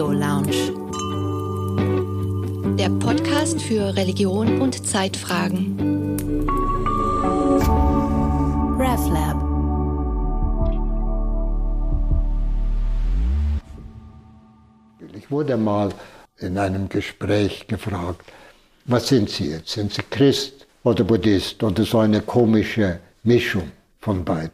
[0.00, 0.72] Theo Lounge.
[2.78, 5.76] Der Podcast für Religion und Zeitfragen.
[8.78, 9.36] RevLab.
[15.18, 15.90] Ich wurde mal
[16.38, 18.22] in einem Gespräch gefragt,
[18.86, 19.68] was sind Sie jetzt?
[19.68, 24.52] Sind Sie Christ oder Buddhist oder so eine komische Mischung von beiden?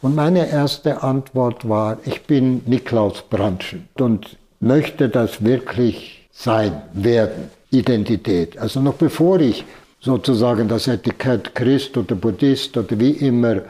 [0.00, 7.50] Und meine erste Antwort war, ich bin Niklaus Brandschen und möchte das wirklich sein, werden,
[7.70, 8.58] Identität.
[8.58, 9.64] Also noch bevor ich
[10.00, 13.62] sozusagen das Etikett Christ oder Buddhist oder wie immer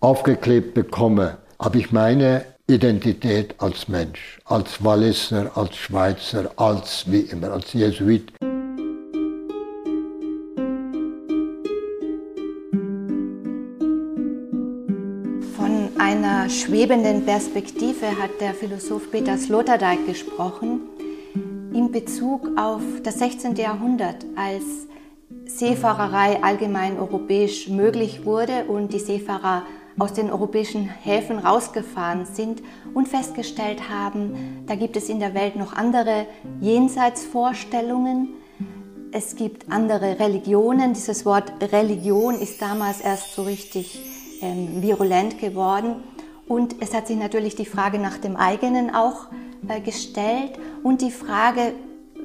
[0.00, 7.52] aufgeklebt bekomme, habe ich meine Identität als Mensch, als Walliser, als Schweizer, als wie immer,
[7.52, 8.32] als Jesuit.
[16.48, 20.80] Schwebenden Perspektive hat der Philosoph Peter Sloterdijk gesprochen
[21.72, 23.56] in Bezug auf das 16.
[23.56, 24.64] Jahrhundert, als
[25.46, 29.62] Seefahrerei allgemein europäisch möglich wurde und die Seefahrer
[29.98, 32.62] aus den europäischen Häfen rausgefahren sind
[32.94, 36.26] und festgestellt haben, da gibt es in der Welt noch andere
[36.60, 38.28] Jenseitsvorstellungen.
[39.10, 40.94] Es gibt andere Religionen.
[40.94, 44.13] Dieses Wort Religion ist damals erst so richtig
[44.44, 45.96] ähm, virulent geworden.
[46.46, 49.26] Und es hat sich natürlich die Frage nach dem eigenen auch
[49.66, 51.72] äh, gestellt und die Frage,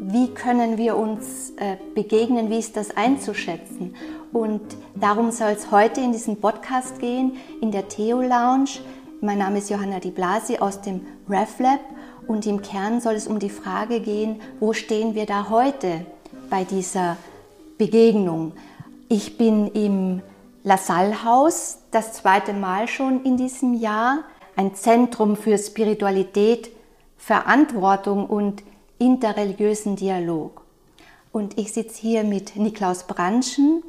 [0.02, 3.96] wie können wir uns äh, begegnen, wie ist das einzuschätzen.
[4.32, 4.62] Und
[4.96, 8.80] darum soll es heute in diesem Podcast gehen, in der Theo Lounge.
[9.22, 11.80] Mein Name ist Johanna Di Blasi aus dem RefLab
[12.28, 16.06] und im Kern soll es um die Frage gehen, wo stehen wir da heute
[16.50, 17.18] bei dieser
[17.78, 18.52] Begegnung.
[19.08, 20.22] Ich bin im
[20.64, 24.24] LaSalle-Haus, das zweite Mal schon in diesem Jahr,
[24.56, 26.72] ein Zentrum für Spiritualität,
[27.18, 28.64] Verantwortung und
[28.98, 30.66] interreligiösen Dialog.
[31.32, 33.84] Und ich sitze hier mit Niklaus Branschen.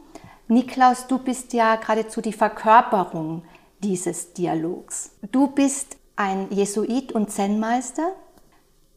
[0.47, 3.43] Niklaus, du bist ja geradezu die Verkörperung
[3.83, 5.12] dieses Dialogs.
[5.33, 8.12] Du bist ein Jesuit und Zen-Meister,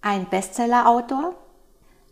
[0.01, 1.35] ein Bestsellerautor.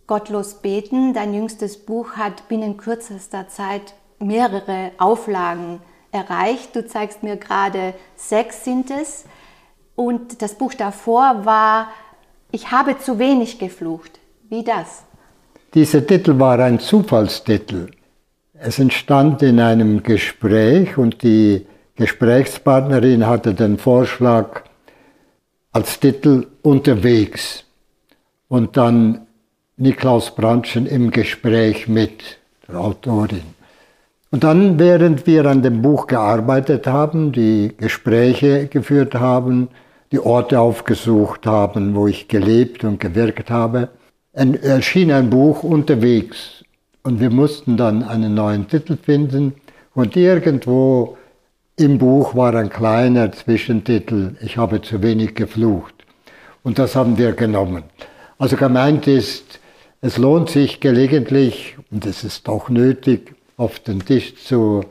[0.07, 5.79] Gottlos beten, dein jüngstes Buch hat binnen kürzester Zeit mehrere Auflagen
[6.11, 6.75] erreicht.
[6.75, 9.25] Du zeigst mir gerade sechs sind es.
[9.95, 11.89] Und das Buch davor war
[12.53, 14.19] Ich habe zu wenig geflucht.
[14.49, 15.03] Wie das?
[15.73, 17.91] Dieser Titel war ein Zufallstitel.
[18.53, 21.65] Es entstand in einem Gespräch und die
[21.95, 24.63] Gesprächspartnerin hatte den Vorschlag
[25.71, 27.63] als Titel Unterwegs
[28.49, 29.27] und dann
[29.77, 33.60] Niklaus Brandschen im Gespräch mit der Autorin.
[34.31, 39.67] Und dann, während wir an dem Buch gearbeitet haben, die Gespräche geführt haben,
[40.13, 43.89] die Orte aufgesucht haben, wo ich gelebt und gewirkt habe,
[44.33, 46.63] erschien ein Buch unterwegs.
[47.03, 49.53] Und wir mussten dann einen neuen Titel finden.
[49.93, 51.17] Und irgendwo
[51.75, 55.95] im Buch war ein kleiner Zwischentitel, ich habe zu wenig geflucht.
[56.63, 57.83] Und das haben wir genommen.
[58.37, 59.59] Also gemeint ist,
[59.99, 64.81] es lohnt sich gelegentlich, und es ist doch nötig, auf den Tisch zu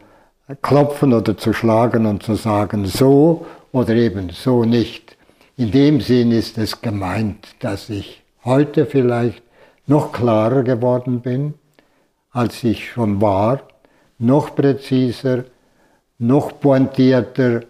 [0.62, 5.16] klopfen oder zu schlagen und zu sagen, so oder eben so nicht.
[5.56, 9.42] In dem Sinn ist es gemeint, dass ich heute vielleicht
[9.88, 11.54] noch klarer geworden bin,
[12.30, 13.60] als ich schon war,
[14.18, 15.44] noch präziser,
[16.18, 17.62] noch pointierter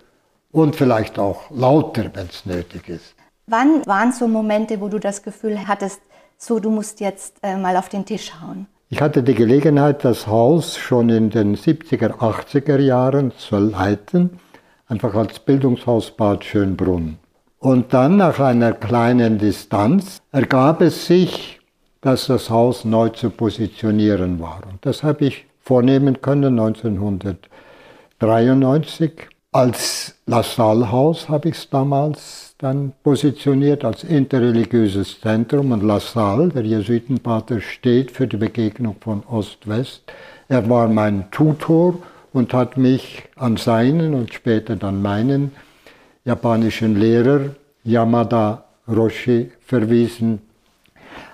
[0.53, 3.15] und vielleicht auch lauter, wenn es nötig ist.
[3.47, 6.03] Wann waren so Momente, wo du das Gefühl hattest,
[6.37, 8.67] so du musst jetzt äh, mal auf den Tisch schauen?
[8.93, 14.31] Ich hatte die Gelegenheit, das Haus schon in den 70er, 80er Jahren zu leiten,
[14.89, 17.19] einfach als Bildungshaus Bad Schönbrunn.
[17.61, 21.61] Und dann nach einer kleinen Distanz ergab es sich,
[22.01, 24.63] dass das Haus neu zu positionieren war.
[24.69, 29.13] Und das habe ich vornehmen können 1993.
[29.53, 36.63] Als LaSalle-Haus habe ich es damals dann positioniert als interreligiöses Zentrum und La Salle, der
[36.63, 40.03] Jesuitenpater, steht für die Begegnung von Ost-West.
[40.49, 41.99] Er war mein Tutor
[42.35, 45.53] und hat mich an seinen und später dann meinen
[46.27, 50.43] japanischen Lehrer Yamada Roshi verwiesen.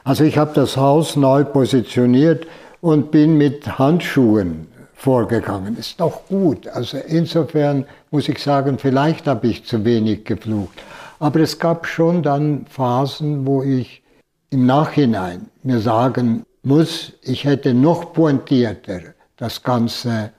[0.05, 2.47] Also ich habe das Haus neu positioniert
[2.81, 5.77] und bin mit Handschuhen vorgegangen.
[5.77, 6.69] Ist doch gut.
[6.69, 10.81] Also insofern muss ich sagen, vielleicht habe ich zu wenig geflucht.
[11.19, 14.03] Aber es gab schon dann Phasen, wo ich
[14.51, 19.01] im Nachhinein mir sagen muss, ich hätte noch pointierter
[19.37, 20.33] das Ganze.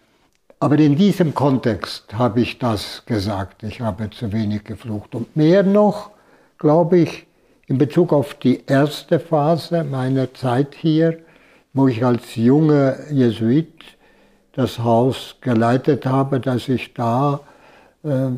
[0.59, 3.63] Aber in diesem Kontext habe ich das gesagt.
[3.63, 5.15] Ich habe zu wenig geflucht.
[5.15, 6.12] Und mehr noch,
[6.57, 7.27] glaube ich,
[7.68, 11.19] in Bezug auf die erste Phase meiner Zeit hier,
[11.73, 13.73] wo ich als junger Jesuit
[14.53, 17.41] das Haus geleitet habe, dass ich da
[18.03, 18.30] äh,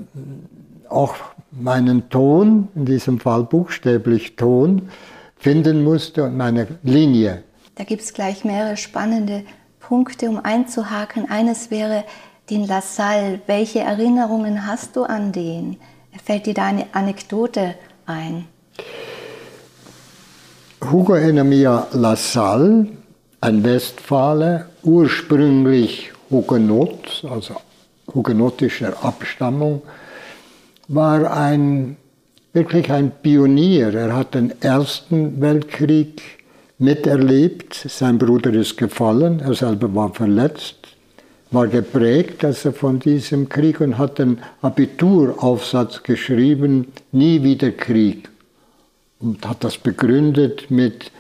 [0.90, 1.16] auch
[1.52, 4.90] meinen Ton, in diesem Fall buchstäblich Ton,
[5.38, 7.44] finden musste und meine Linie.
[7.76, 9.44] Da gibt es gleich mehrere spannende
[9.80, 11.30] Punkte, um einzuhaken.
[11.30, 12.04] Eines wäre
[12.50, 13.40] den Lassalle.
[13.48, 15.78] Welche Erinnerungen hast du an den?
[16.24, 17.76] Fällt dir da eine Anekdote
[18.06, 18.46] ein?
[20.84, 22.88] Hugo Enemia Lassalle,
[23.42, 27.56] ein Westfale, ursprünglich Hugenot, also
[28.14, 29.82] hugenottischer Abstammung,
[30.90, 31.98] war ein,
[32.52, 33.94] wirklich ein Pionier.
[33.94, 36.22] Er hat den Ersten Weltkrieg
[36.80, 37.74] miterlebt.
[37.88, 40.76] Sein Bruder ist gefallen, er selber war verletzt,
[41.52, 48.28] war geprägt also von diesem Krieg und hat den Abituraufsatz geschrieben, nie wieder Krieg.
[49.20, 51.12] Und hat das begründet mit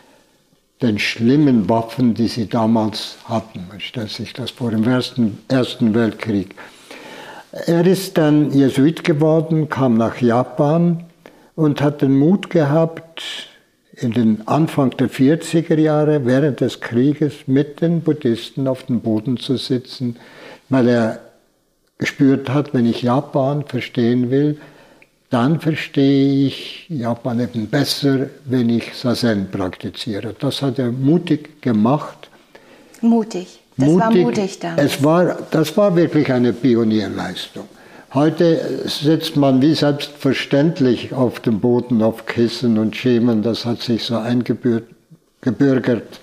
[0.81, 3.65] den schlimmen Waffen, die sie damals hatten.
[3.67, 6.55] Man stellt sich das vor im Ersten, Ersten Weltkrieg.
[7.51, 11.05] Er ist dann Jesuit geworden, kam nach Japan
[11.55, 13.23] und hat den Mut gehabt,
[13.93, 19.37] in den Anfang der 40er Jahre während des Krieges mit den Buddhisten auf dem Boden
[19.37, 20.17] zu sitzen,
[20.69, 21.19] weil er
[21.97, 24.57] gespürt hat, wenn ich Japan verstehen will,
[25.29, 30.35] dann verstehe ich Japan eben besser, wenn ich Sazen praktiziere.
[30.39, 32.29] Das hat er mutig gemacht.
[33.01, 33.59] Mutig.
[33.79, 34.01] Das mutig.
[34.01, 34.77] war mutig dann.
[34.77, 37.67] Es war, das war wirklich eine Pionierleistung.
[38.13, 44.03] Heute sitzt man wie selbstverständlich auf dem Boden auf Kissen und Schemen, das hat sich
[44.03, 46.19] so eingebürgert.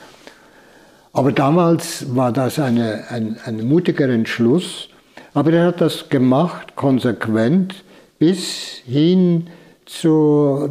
[1.13, 4.89] Aber damals war das eine, ein, ein mutiger Entschluss,
[5.33, 7.85] aber er hat das gemacht, konsequent,
[8.19, 9.47] bis hin
[9.87, 10.71] zur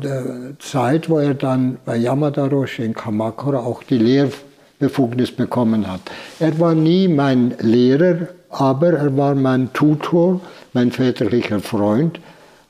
[0.59, 3.97] Zeit, wo er dann bei Yamada Roshi in Kamakura auch die
[4.85, 6.01] Lehrbefugnis bekommen hat.
[6.39, 10.39] Er war nie mein Lehrer, aber er war mein Tutor,
[10.73, 12.19] mein väterlicher Freund,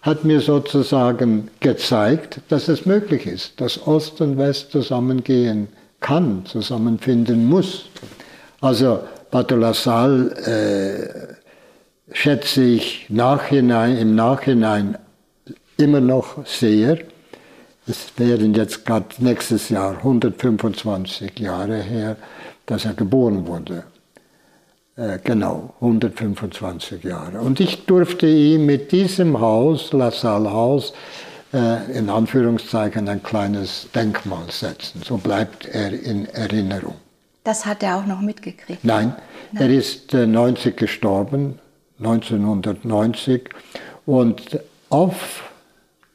[0.01, 5.67] hat mir sozusagen gezeigt, dass es möglich ist, dass Ost und West zusammengehen
[5.99, 7.85] kann, zusammenfinden muss.
[8.61, 8.99] Also
[9.31, 14.97] Pater Lassalle äh, schätze ich nachhinein, im Nachhinein
[15.77, 16.99] immer noch sehr.
[17.87, 22.15] Es wären jetzt gerade nächstes Jahr 125 Jahre her,
[22.65, 23.83] dass er geboren wurde.
[24.95, 27.41] Äh, genau, 125 Jahre.
[27.41, 30.93] Und ich durfte ihm mit diesem Haus, La Salle Haus,
[31.53, 35.01] äh, in Anführungszeichen ein kleines Denkmal setzen.
[35.03, 36.95] So bleibt er in Erinnerung.
[37.43, 38.83] Das hat er auch noch mitgekriegt?
[38.83, 39.15] Nein,
[39.51, 39.61] Nein.
[39.61, 41.59] er ist 90 äh, gestorben,
[41.99, 43.49] 1990.
[44.07, 44.59] Und
[44.89, 45.43] auf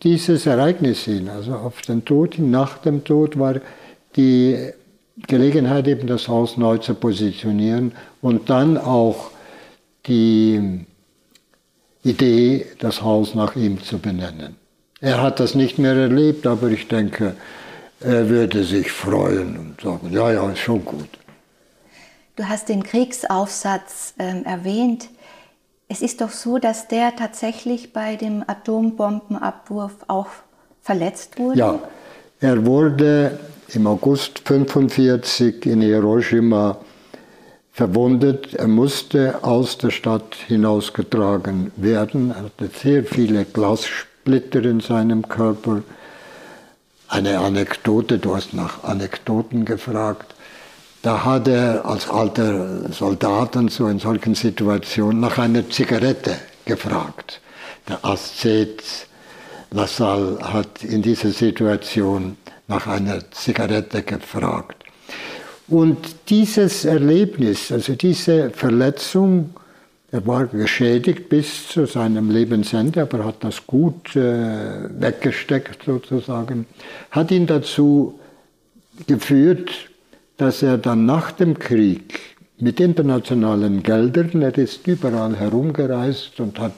[0.03, 3.61] dieses Ereignis hin, also auf den Tod nach dem Tod, war
[4.17, 4.73] die
[5.27, 7.93] Gelegenheit, eben das Haus neu zu positionieren
[8.23, 9.31] und dann auch
[10.07, 10.87] die
[12.03, 14.57] Idee, das Haus nach ihm zu benennen.
[15.01, 17.35] Er hat das nicht mehr erlebt, aber ich denke,
[18.01, 21.09] er würde sich freuen und sagen, ja, ja, ist schon gut.
[22.37, 25.11] Du hast den Kriegsaufsatz äh, erwähnt.
[25.93, 30.29] Es ist doch so, dass der tatsächlich bei dem Atombombenabwurf auch
[30.83, 31.59] verletzt wurde?
[31.59, 31.81] Ja,
[32.39, 33.41] er wurde
[33.75, 36.79] im August 1945 in Hiroshima
[37.73, 38.55] verwundet.
[38.55, 42.31] Er musste aus der Stadt hinausgetragen werden.
[42.31, 45.83] Er hatte sehr viele Glassplitter in seinem Körper.
[47.09, 50.30] Eine Anekdote, du hast nach Anekdoten gefragt.
[51.03, 57.41] Da hat er als alter Soldat und so in solchen Situationen nach einer Zigarette gefragt.
[57.89, 58.83] Der Aszet
[59.71, 62.37] Lassalle hat in dieser Situation
[62.69, 64.85] nach einer Zigarette gefragt.
[65.69, 69.55] Und dieses Erlebnis, also diese Verletzung,
[70.13, 76.67] er war geschädigt bis zu seinem Lebensende, aber hat das gut äh, weggesteckt sozusagen,
[77.13, 78.19] hat ihn dazu
[79.07, 79.90] geführt,
[80.41, 82.19] dass er dann nach dem Krieg
[82.59, 86.73] mit internationalen Geldern, er ist überall herumgereist und hat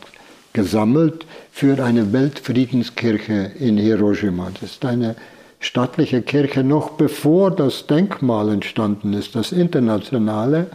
[0.52, 4.50] gesammelt für eine Weltfriedenskirche in Hiroshima.
[4.60, 5.14] Das ist eine
[5.60, 10.66] staatliche Kirche noch bevor das Denkmal entstanden ist, das internationale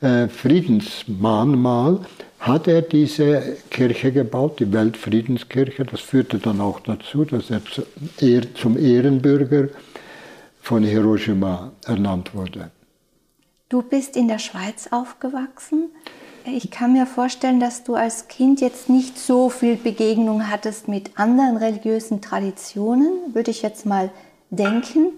[0.00, 1.98] äh, Friedensmahnmal,
[2.38, 5.84] hat er diese Kirche gebaut, die Weltfriedenskirche.
[5.84, 9.68] Das führte dann auch dazu, dass er zum Ehrenbürger
[10.60, 12.70] von Hiroshima ernannt wurde.
[13.68, 15.90] Du bist in der Schweiz aufgewachsen?
[16.46, 21.18] ich kann mir vorstellen, dass du als Kind jetzt nicht so viel Begegnung hattest mit
[21.18, 24.10] anderen religiösen Traditionen, würde ich jetzt mal
[24.50, 25.12] denken.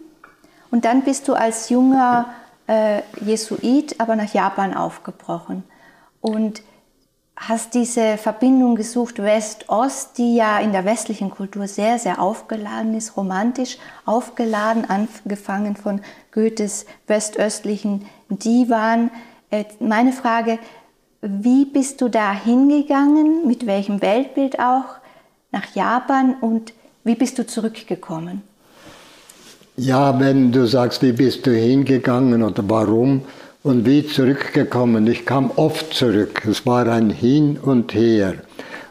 [0.70, 2.26] Und dann bist du als junger
[2.66, 5.62] äh, Jesuit aber nach Japan aufgebrochen
[6.20, 6.62] und
[7.48, 13.16] hast diese Verbindung gesucht West-Ost, die ja in der westlichen Kultur sehr, sehr aufgeladen ist,
[13.16, 16.00] romantisch aufgeladen, angefangen von
[16.32, 19.10] Goethes westöstlichen Divan.
[19.50, 20.58] Äh, meine Frage,
[21.20, 24.96] wie bist du da hingegangen, mit welchem Weltbild auch,
[25.50, 26.72] nach Japan und
[27.04, 28.42] wie bist du zurückgekommen?
[29.76, 33.22] Ja, wenn du sagst, wie bist du hingegangen oder warum
[33.62, 36.42] und wie zurückgekommen, ich kam oft zurück.
[36.48, 38.34] Es war ein Hin und Her.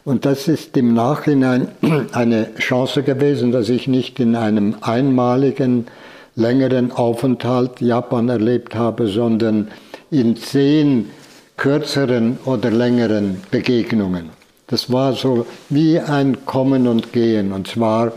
[0.03, 1.67] Und das ist im Nachhinein
[2.11, 5.87] eine Chance gewesen, dass ich nicht in einem einmaligen,
[6.35, 9.67] längeren Aufenthalt Japan erlebt habe, sondern
[10.09, 11.09] in zehn
[11.57, 14.29] kürzeren oder längeren Begegnungen.
[14.67, 17.51] Das war so wie ein Kommen und Gehen.
[17.51, 18.13] Und zwar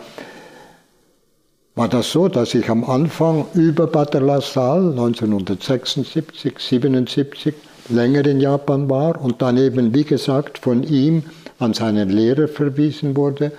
[1.74, 7.54] war das so, dass ich am Anfang über Bad Lasalle 1976, 77
[7.88, 11.24] länger in Japan war und dann eben, wie gesagt, von ihm
[11.58, 13.52] an seinen Lehrer verwiesen wurde.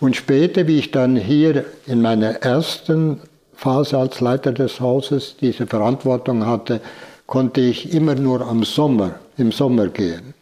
[0.00, 3.20] Und später, wie ich dann hier in meiner ersten
[3.54, 6.80] Phase als Leiter des Hauses diese Verantwortung hatte,
[7.26, 10.34] konnte ich immer nur am Sommer, im Sommer gehen.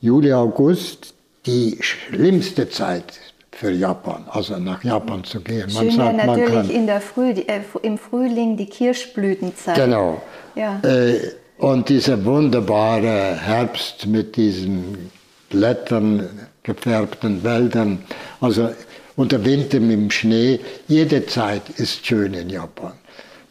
[0.00, 1.14] Juli, August,
[1.46, 3.18] die schlimmste Zeit
[3.58, 5.72] für Japan, also nach Japan zu gehen.
[5.72, 9.74] Man Schön sagt, natürlich man kann, in der Früh, äh, im Frühling die Kirschblütenzeit.
[9.74, 10.22] Genau.
[10.54, 10.80] Ja.
[10.84, 15.10] Äh, und dieser wunderbare Herbst mit diesen
[15.50, 16.28] Blättern
[16.62, 17.98] gefärbten Wäldern,
[18.40, 18.70] also
[19.16, 22.92] unter Winter mit dem Schnee, jede Zeit ist schön in Japan.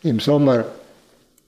[0.03, 0.63] Im Sommer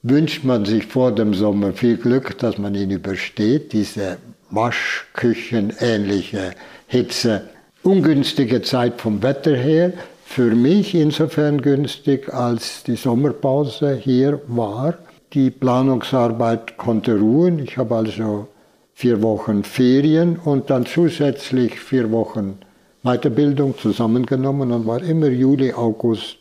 [0.02, 4.18] wünscht man sich vor dem Sommer viel Glück, dass man ihn übersteht, diese
[4.50, 6.50] Waschküchen-ähnliche
[6.88, 7.48] Hitze
[7.82, 9.92] ungünstige Zeit vom Wetter her.
[10.24, 14.94] Für mich insofern günstig, als die Sommerpause hier war.
[15.32, 17.58] Die Planungsarbeit konnte ruhen.
[17.58, 18.48] Ich habe also
[18.94, 22.58] vier Wochen Ferien und dann zusätzlich vier Wochen
[23.02, 26.36] Weiterbildung zusammengenommen und war immer Juli, August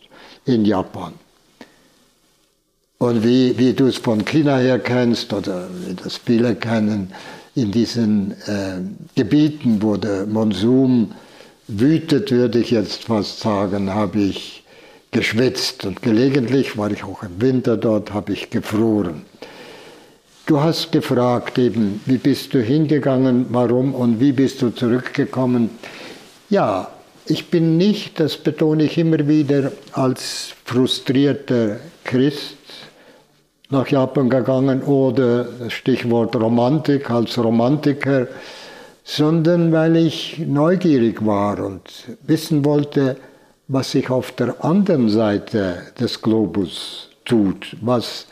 [0.46, 1.14] in Japan.
[2.98, 7.14] Und wie, wie du es von China her kennst oder wie das viele kennen,
[7.56, 8.82] in diesen äh,
[9.16, 11.12] Gebieten, wo der Monsum
[11.70, 14.64] wütet, würde ich jetzt fast sagen, habe ich
[15.12, 19.24] geschwitzt und gelegentlich war ich auch im Winter dort, habe ich gefroren.
[20.46, 25.70] Du hast gefragt eben, wie bist du hingegangen, warum und wie bist du zurückgekommen.
[26.50, 26.90] Ja,
[27.28, 32.56] ich bin nicht, das betone ich immer wieder, als frustrierter Christ
[33.70, 38.28] nach Japan gegangen oder Stichwort Romantik, als Romantiker
[39.12, 41.82] sondern weil ich neugierig war und
[42.28, 43.18] wissen wollte,
[43.68, 48.28] was sich auf der anderen Seite des Globus tut, was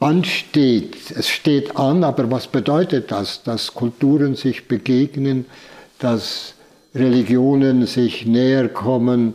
[0.00, 1.10] ansteht.
[1.14, 3.42] Es steht an, aber was bedeutet das?
[3.42, 5.44] Dass Kulturen sich begegnen,
[5.98, 6.54] dass
[6.94, 9.34] Religionen sich näher kommen,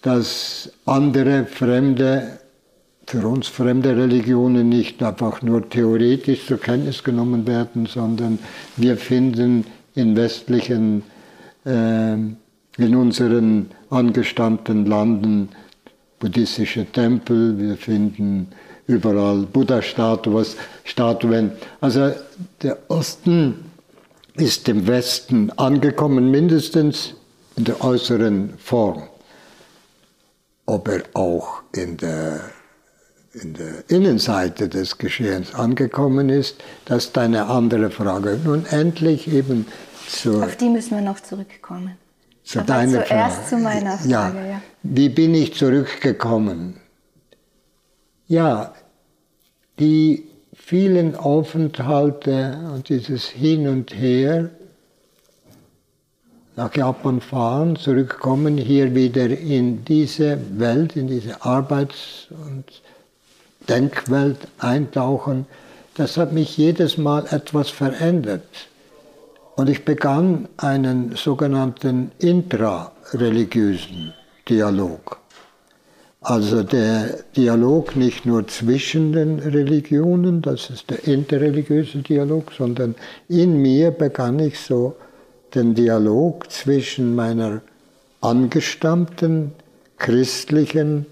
[0.00, 2.38] dass andere fremde
[3.08, 8.38] für uns fremde Religionen nicht einfach nur theoretisch zur Kenntnis genommen werden, sondern
[8.76, 11.04] wir finden in westlichen,
[11.64, 12.36] äh, in
[12.76, 15.48] unseren angestammten Landen
[16.18, 18.48] buddhistische Tempel, wir finden
[18.86, 21.52] überall Buddha-Statuen.
[21.80, 22.12] Also
[22.62, 23.70] der Osten
[24.34, 27.14] ist dem Westen angekommen, mindestens
[27.56, 29.04] in der äußeren Form.
[30.66, 32.57] Ob er auch in der
[33.42, 38.38] in der Innenseite des Geschehens angekommen ist, das ist eine andere Frage.
[38.44, 39.66] Nun endlich eben
[40.08, 40.44] zur...
[40.44, 41.96] Auf die müssen wir noch zurückkommen.
[42.44, 43.48] Zu Aber deiner zuerst Frage.
[43.48, 44.46] zu meiner Frage, ja.
[44.46, 44.62] ja.
[44.82, 46.76] Wie bin ich zurückgekommen?
[48.26, 48.74] Ja,
[49.78, 54.50] die vielen Aufenthalte und dieses Hin und Her,
[56.56, 62.64] nach Japan fahren, zurückkommen, hier wieder in diese Welt, in diese Arbeits- und
[63.68, 65.46] Denkwelt eintauchen,
[65.94, 68.68] das hat mich jedes Mal etwas verändert.
[69.56, 74.14] Und ich begann einen sogenannten intrareligiösen
[74.48, 75.18] Dialog.
[76.20, 82.94] Also der Dialog nicht nur zwischen den Religionen, das ist der interreligiöse Dialog, sondern
[83.28, 84.96] in mir begann ich so
[85.54, 87.62] den Dialog zwischen meiner
[88.20, 89.52] angestammten
[89.96, 91.06] christlichen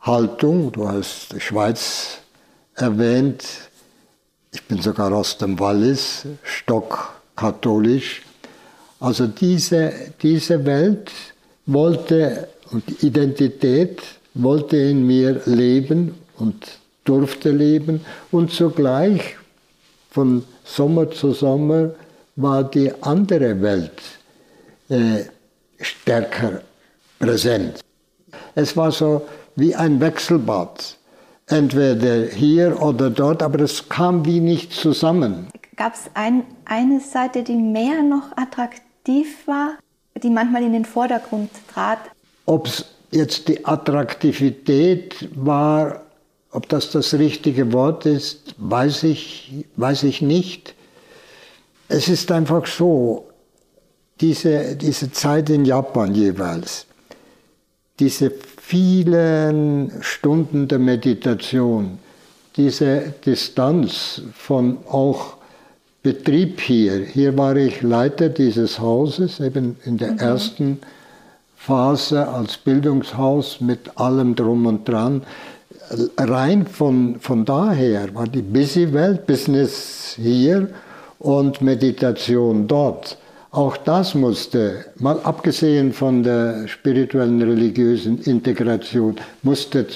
[0.00, 2.18] Haltung, du hast die Schweiz
[2.74, 3.44] erwähnt,
[4.56, 8.22] Ich bin sogar aus dem Wallis, stockkatholisch.
[9.00, 11.12] Also diese, diese Welt
[11.66, 14.00] wollte und Identität
[14.32, 18.00] wollte in mir leben und durfte leben
[18.32, 19.36] und zugleich
[20.10, 21.90] von Sommer zu Sommer
[22.36, 24.00] war die andere Welt
[24.88, 25.24] äh,
[25.78, 26.62] stärker
[27.18, 27.80] präsent.
[28.54, 30.96] Es war so wie ein Wechselbad,
[31.46, 35.48] entweder hier oder dort, aber es kam wie nicht zusammen.
[35.76, 39.78] Gab es ein, eine Seite, die mehr noch attraktiv war,
[40.22, 41.98] die manchmal in den Vordergrund trat?
[42.46, 46.02] Ob es jetzt die Attraktivität war,
[46.50, 50.74] ob das das richtige Wort ist, weiß ich, weiß ich nicht.
[51.88, 53.26] Es ist einfach so,
[54.20, 56.86] diese, diese Zeit in Japan jeweils,
[57.98, 58.32] diese
[58.66, 61.98] vielen Stunden der Meditation,
[62.56, 65.36] diese Distanz von auch
[66.02, 67.04] Betrieb hier.
[67.04, 70.18] Hier war ich Leiter dieses Hauses, eben in der mhm.
[70.18, 70.78] ersten
[71.56, 75.22] Phase als Bildungshaus mit allem drum und dran.
[76.18, 80.70] Rein von, von daher war die Busy Welt, Business hier
[81.20, 83.16] und Meditation dort.
[83.56, 89.86] Auch das musste, mal abgesehen von der spirituellen, religiösen Integration, musste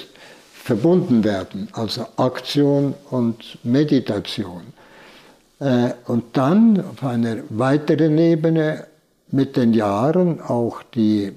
[0.51, 4.63] verbunden werden, also Aktion und Meditation.
[5.59, 8.87] Äh, und dann auf einer weiteren Ebene
[9.31, 11.31] mit den Jahren auch die,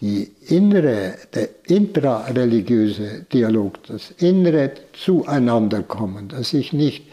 [0.00, 7.08] die innere, der intrareligiöse Dialog, das innere Zueinanderkommen, dass ich nicht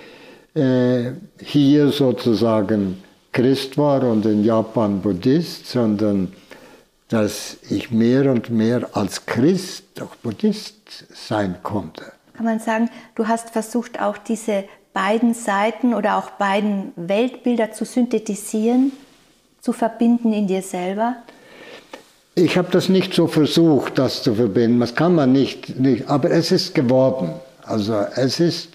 [0.54, 3.02] äh, hier sozusagen
[3.32, 6.34] Christ war und in Japan Buddhist, sondern
[7.08, 12.12] dass ich mehr und mehr als Christ auch Buddhist sein konnte.
[12.34, 17.86] Kann man sagen, du hast versucht, auch diese beiden Seiten oder auch beiden Weltbilder zu
[17.86, 18.92] synthetisieren,
[19.62, 21.18] zu verbinden in dir selber?
[22.36, 24.80] Ich habe das nicht so versucht, das zu verbinden.
[24.80, 27.34] Das kann man nicht, nicht aber es ist geworden.
[27.64, 28.70] Also es ist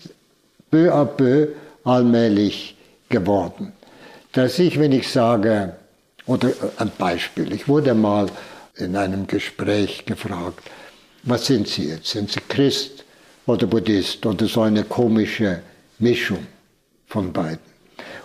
[0.71, 1.49] peu à peu
[1.85, 2.77] allmählich
[3.09, 3.73] geworden.
[4.37, 5.73] Dass ich, wenn ich sage,
[6.27, 8.27] oder ein Beispiel, ich wurde mal
[8.75, 10.61] in einem Gespräch gefragt,
[11.23, 12.09] was sind Sie jetzt?
[12.09, 13.03] Sind Sie Christ
[13.47, 15.63] oder Buddhist oder so eine komische
[15.99, 16.47] Mischung
[17.07, 17.65] von beiden?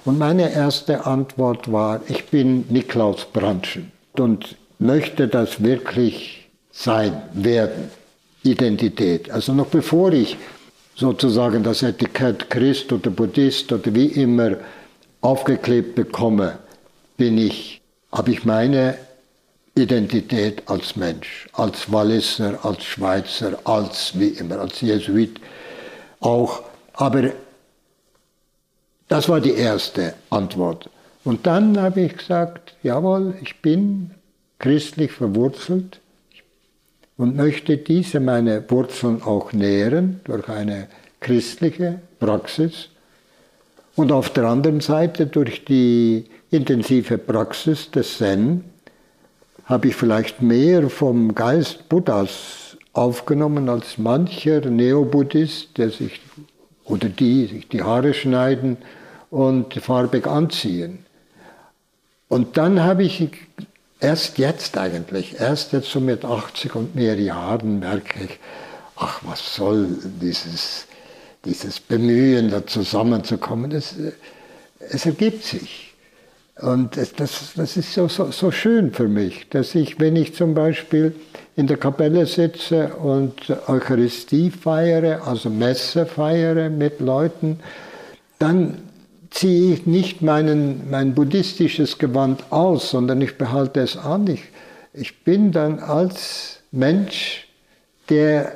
[0.04, 7.90] Und meine erste Antwort war, ich bin Niklaus Brandschen und möchte das wirklich sein, werden,
[8.44, 9.32] Identität.
[9.32, 10.36] Also noch bevor ich
[10.94, 14.58] sozusagen das Etikett Christ oder Buddhist oder wie immer
[15.22, 16.60] aufgeklebt bekomme,
[17.18, 17.82] bin ich,
[18.12, 18.98] habe ich meine
[19.76, 25.40] Identität als Mensch, als Walliser, als Schweizer, als wie immer, als Jesuit
[26.20, 26.64] auch.
[26.94, 27.32] Aber
[29.08, 30.90] das war die erste Antwort.
[31.24, 34.12] Und dann habe ich gesagt, jawohl, ich bin
[34.60, 36.00] christlich verwurzelt
[37.18, 40.88] und möchte diese meine Wurzeln auch nähren durch eine
[41.20, 42.91] christliche Praxis
[43.96, 48.64] und auf der anderen Seite durch die intensive Praxis des Zen
[49.66, 56.20] habe ich vielleicht mehr vom Geist Buddhas aufgenommen als mancher Neobuddhist, der sich
[56.84, 58.78] oder die sich die Haare schneiden
[59.30, 61.06] und farbig anziehen.
[62.28, 63.30] Und dann habe ich
[64.00, 68.40] erst jetzt eigentlich, erst jetzt so mit 80 und mehr Jahren merke ich,
[68.98, 69.88] ach, was soll
[70.22, 70.86] dieses,
[71.46, 73.96] dieses Bemühen, da zusammenzukommen, es,
[74.80, 75.94] es ergibt sich.
[76.62, 80.54] Und das, das ist so, so, so schön für mich, dass ich, wenn ich zum
[80.54, 81.16] Beispiel
[81.56, 83.34] in der Kapelle sitze und
[83.68, 87.60] Eucharistie feiere, also Messe feiere mit Leuten,
[88.38, 88.78] dann
[89.32, 94.28] ziehe ich nicht meinen, mein buddhistisches Gewand aus, sondern ich behalte es an.
[94.28, 94.44] Ich,
[94.94, 97.48] ich bin dann als Mensch,
[98.10, 98.52] der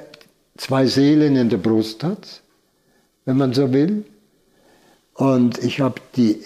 [0.57, 2.41] zwei Seelen in der Brust hat,
[3.25, 4.05] wenn man so will.
[5.13, 6.41] Und ich habe die,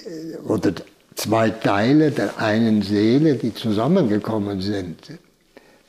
[0.45, 0.73] oder
[1.15, 4.97] zwei Teile der einen Seele, die zusammengekommen sind,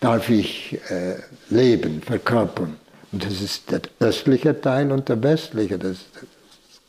[0.01, 1.17] darf ich äh,
[1.51, 2.77] leben, verkörpern.
[3.13, 5.79] Und das ist der östliche Teil und der westliche.
[5.79, 5.99] Das,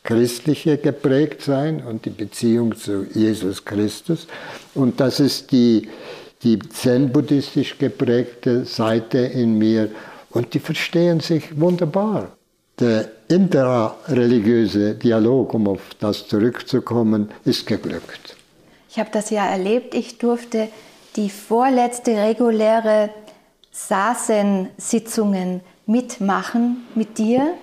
[0.03, 4.27] christliche geprägt sein und die Beziehung zu Jesus Christus.
[4.73, 5.89] Und das ist die,
[6.43, 9.89] die zen-buddhistisch geprägte Seite in mir.
[10.31, 12.35] Und die verstehen sich wunderbar.
[12.81, 18.35] Der interreligiöse Dialog, um auf das zurückzukommen, ist geglückt.
[18.89, 19.93] Ich habe das ja erlebt.
[19.93, 20.67] Ich durfte
[21.15, 23.11] die vorletzte reguläre
[23.71, 27.53] Sasen-Sitzungen mitmachen mit dir.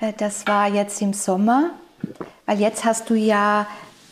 [0.00, 1.70] Äh, das war jetzt im Sommer
[2.44, 3.68] Weil jetzt hast du ja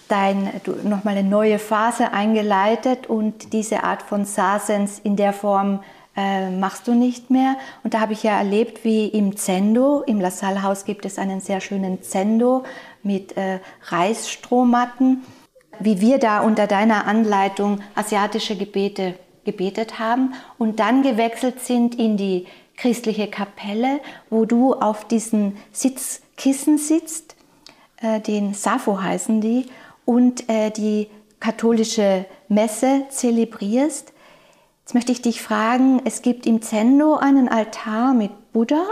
[0.09, 5.81] dein, nochmal eine neue Phase eingeleitet und diese Art von Sasens in der Form
[6.16, 7.57] äh, machst du nicht mehr.
[7.83, 11.18] Und da habe ich ja erlebt, wie im Zendo, im La Salle Haus gibt es
[11.18, 12.64] einen sehr schönen Zendo
[13.03, 15.22] mit äh, Reisstrohmatten,
[15.81, 22.16] wie wir da unter deiner Anleitung asiatische Gebete gebetet haben und dann gewechselt sind in
[22.16, 22.46] die
[22.77, 24.00] christliche Kapelle,
[24.31, 27.37] wo du auf diesen Sitzkissen sitzt,
[28.00, 29.66] äh, den Sappho heißen die,
[30.05, 31.09] und äh, die
[31.40, 34.13] katholische Messe zelebrierst.
[34.85, 38.85] Jetzt möchte ich dich fragen, es gibt im Zendo einen Altar mit Buddha,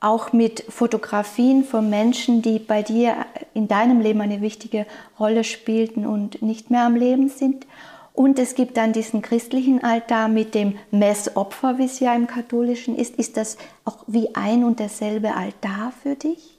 [0.00, 3.14] auch mit Fotografien von Menschen, die bei dir
[3.54, 4.84] in deinem Leben eine wichtige
[5.20, 7.64] Rolle spielten und nicht mehr am Leben sind.
[8.12, 12.96] Und es gibt dann diesen christlichen Altar mit dem Messopfer, wie es ja im katholischen
[12.96, 13.14] ist.
[13.14, 16.58] Ist das auch wie ein und derselbe Altar für dich?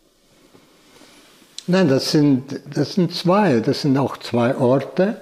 [1.67, 3.60] Nein, das sind, das sind zwei.
[3.60, 5.20] Das sind auch zwei Orte.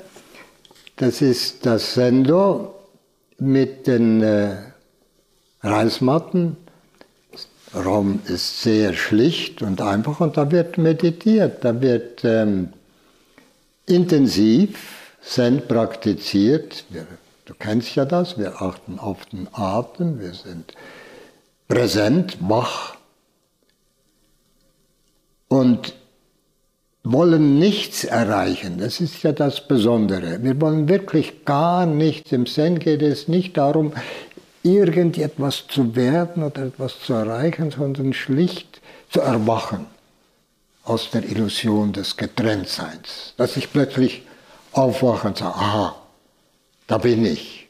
[0.98, 2.75] Das ist das Sendo
[3.38, 4.56] mit den äh,
[5.62, 6.58] Reismatten.
[7.74, 12.72] Der Raum ist sehr schlicht und einfach und da wird meditiert, da wird ähm,
[13.86, 16.86] intensiv Zen praktiziert.
[16.90, 17.06] Wir,
[17.46, 20.74] du kennst ja das, wir achten auf den Atem, wir sind
[21.68, 22.96] präsent, wach
[25.48, 25.96] und
[27.06, 28.80] wollen nichts erreichen.
[28.80, 30.44] Das ist ja das Besondere.
[30.44, 32.32] Wir wollen wirklich gar nichts.
[32.32, 33.94] Im Zen geht es nicht darum,
[34.64, 39.86] irgendetwas zu werden oder etwas zu erreichen, sondern schlicht zu erwachen
[40.84, 43.36] aus der Illusion des Getrenntseins.
[43.38, 44.24] Dass ich plötzlich
[44.72, 45.96] aufwache und sage, aha,
[46.88, 47.68] da bin ich.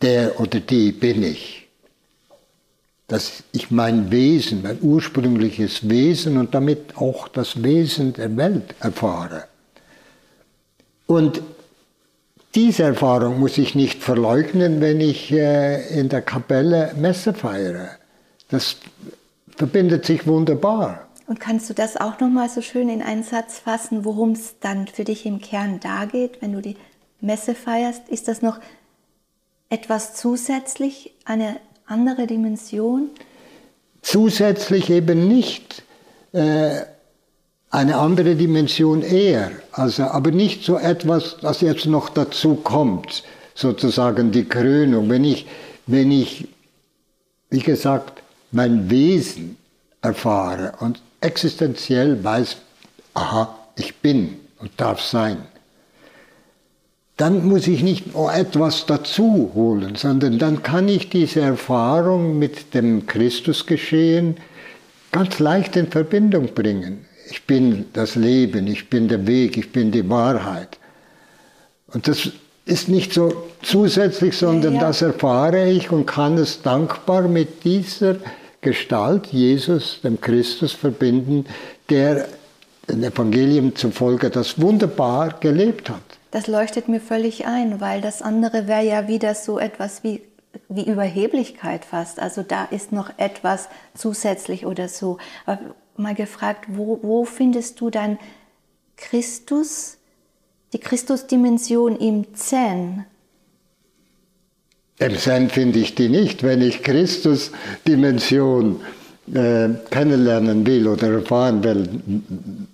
[0.00, 1.65] Der oder die bin ich
[3.08, 9.44] dass ich mein Wesen, mein ursprüngliches Wesen und damit auch das Wesen der Welt erfahre.
[11.06, 11.40] Und
[12.56, 17.90] diese Erfahrung muss ich nicht verleugnen, wenn ich äh, in der Kapelle Messe feiere.
[18.48, 18.76] Das
[19.56, 21.06] verbindet sich wunderbar.
[21.26, 24.58] Und kannst du das auch noch mal so schön in einen Satz fassen, worum es
[24.60, 26.76] dann für dich im Kern da geht, wenn du die
[27.20, 28.08] Messe feierst?
[28.08, 28.58] Ist das noch
[29.68, 33.10] etwas zusätzlich, eine andere Dimension?
[34.02, 35.82] Zusätzlich eben nicht
[36.32, 36.80] äh,
[37.70, 44.30] eine andere Dimension eher, also, aber nicht so etwas, das jetzt noch dazu kommt, sozusagen
[44.32, 45.10] die Krönung.
[45.10, 45.46] Wenn ich,
[45.86, 46.48] wenn ich,
[47.50, 48.22] wie gesagt,
[48.52, 49.56] mein Wesen
[50.02, 52.56] erfahre und existenziell weiß,
[53.14, 55.38] aha, ich bin und darf sein,
[57.16, 63.06] dann muss ich nicht etwas dazu holen, sondern dann kann ich diese Erfahrung mit dem
[63.06, 64.36] Christusgeschehen
[65.12, 67.06] ganz leicht in Verbindung bringen.
[67.30, 70.78] Ich bin das Leben, ich bin der Weg, ich bin die Wahrheit.
[71.88, 72.30] Und das
[72.66, 74.86] ist nicht so zusätzlich, sondern ja, ja.
[74.88, 78.16] das erfahre ich und kann es dankbar mit dieser
[78.60, 81.46] Gestalt, Jesus, dem Christus, verbinden,
[81.88, 82.28] der
[82.90, 86.05] dem Evangelium zufolge das wunderbar gelebt hat
[86.36, 90.20] das leuchtet mir völlig ein, weil das andere wäre ja wieder so etwas wie,
[90.68, 92.20] wie Überheblichkeit fast.
[92.20, 95.16] Also da ist noch etwas zusätzlich oder so.
[95.46, 95.60] Aber
[95.96, 98.18] mal gefragt, wo, wo findest du dann
[98.98, 99.96] Christus,
[100.74, 103.06] die Christusdimension im Zen?
[104.98, 106.42] Im Zen finde ich die nicht.
[106.42, 108.82] Wenn ich Christusdimension
[109.32, 111.88] äh, kennenlernen will oder erfahren will,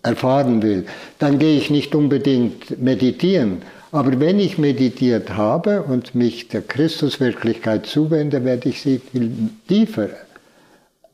[0.02, 0.84] erfahren will,
[1.18, 3.62] dann gehe ich nicht unbedingt meditieren.
[3.90, 10.08] Aber wenn ich meditiert habe und mich der Christuswirklichkeit zuwende, werde ich sie viel tiefer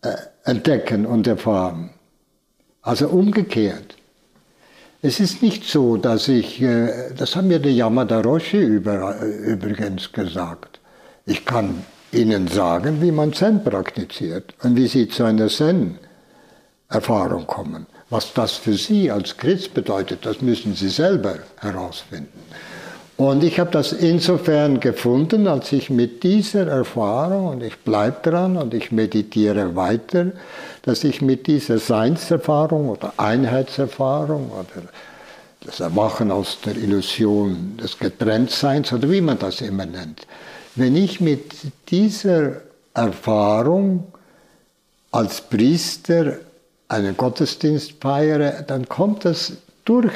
[0.02, 1.90] äh, entdecken und erfahren.
[2.82, 3.96] Also umgekehrt.
[5.02, 10.12] Es ist nicht so, dass ich, äh, das haben mir der Yamada Roshi über, übrigens
[10.12, 10.80] gesagt,
[11.26, 17.86] ich kann Ihnen sagen, wie man Zen praktiziert und wie Sie zu einer Zen-Erfahrung kommen.
[18.10, 22.38] Was das für Sie als Christ bedeutet, das müssen Sie selber herausfinden.
[23.18, 28.56] Und ich habe das insofern gefunden, als ich mit dieser Erfahrung, und ich bleibe dran
[28.56, 30.26] und ich meditiere weiter,
[30.82, 34.86] dass ich mit dieser Seinserfahrung oder Einheitserfahrung oder
[35.62, 40.24] das Erwachen aus der Illusion des Getrenntseins oder wie man das immer nennt,
[40.78, 41.42] wenn ich mit
[41.88, 42.60] dieser
[42.94, 44.12] Erfahrung
[45.10, 46.36] als Priester
[46.86, 50.12] einen Gottesdienst feiere, dann kommt das durch.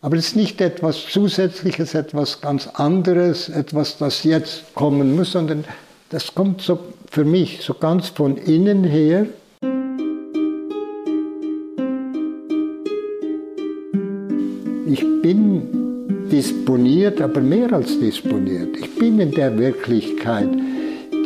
[0.00, 5.64] Aber es ist nicht etwas Zusätzliches, etwas ganz anderes, etwas, das jetzt kommen muss, sondern
[6.10, 9.26] das kommt so für mich so ganz von innen her.
[14.84, 15.81] Ich bin
[16.32, 18.76] disponiert, aber mehr als disponiert.
[18.78, 20.48] Ich bin in der Wirklichkeit,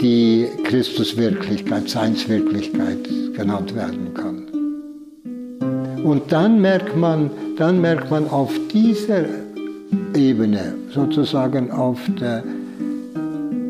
[0.03, 4.43] die Christuswirklichkeit, Seinswirklichkeit genannt werden kann.
[6.05, 9.25] Und dann merkt man, dann merkt man auf dieser
[10.15, 12.43] Ebene, sozusagen auf der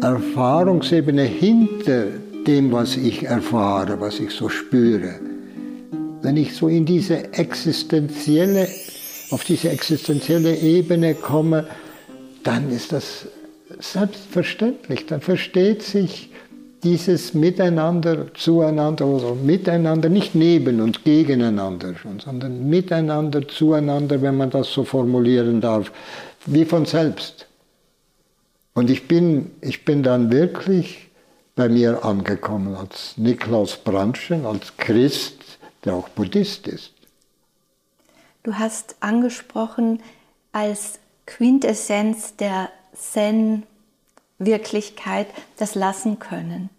[0.03, 2.05] Erfahrungsebene hinter
[2.46, 5.14] dem, was ich erfahre, was ich so spüre,
[6.22, 8.68] wenn ich so in diese existenzielle,
[9.31, 11.67] auf diese existenzielle Ebene komme,
[12.43, 13.27] dann ist das
[13.79, 15.07] selbstverständlich.
[15.07, 16.31] Dann versteht sich
[16.83, 24.73] dieses Miteinander, zueinander oder miteinander, nicht neben und gegeneinander sondern miteinander, zueinander, wenn man das
[24.73, 25.91] so formulieren darf,
[26.45, 27.47] wie von selbst.
[28.75, 31.09] Und ich bin, ich bin dann wirklich
[31.57, 35.39] bei mir angekommen als Niklaus Brandschen, als Christ,
[35.85, 36.93] der auch Buddhist ist.
[38.47, 40.01] Du hast angesprochen
[40.53, 46.71] als Quintessenz der Zen-Wirklichkeit das Lassen können.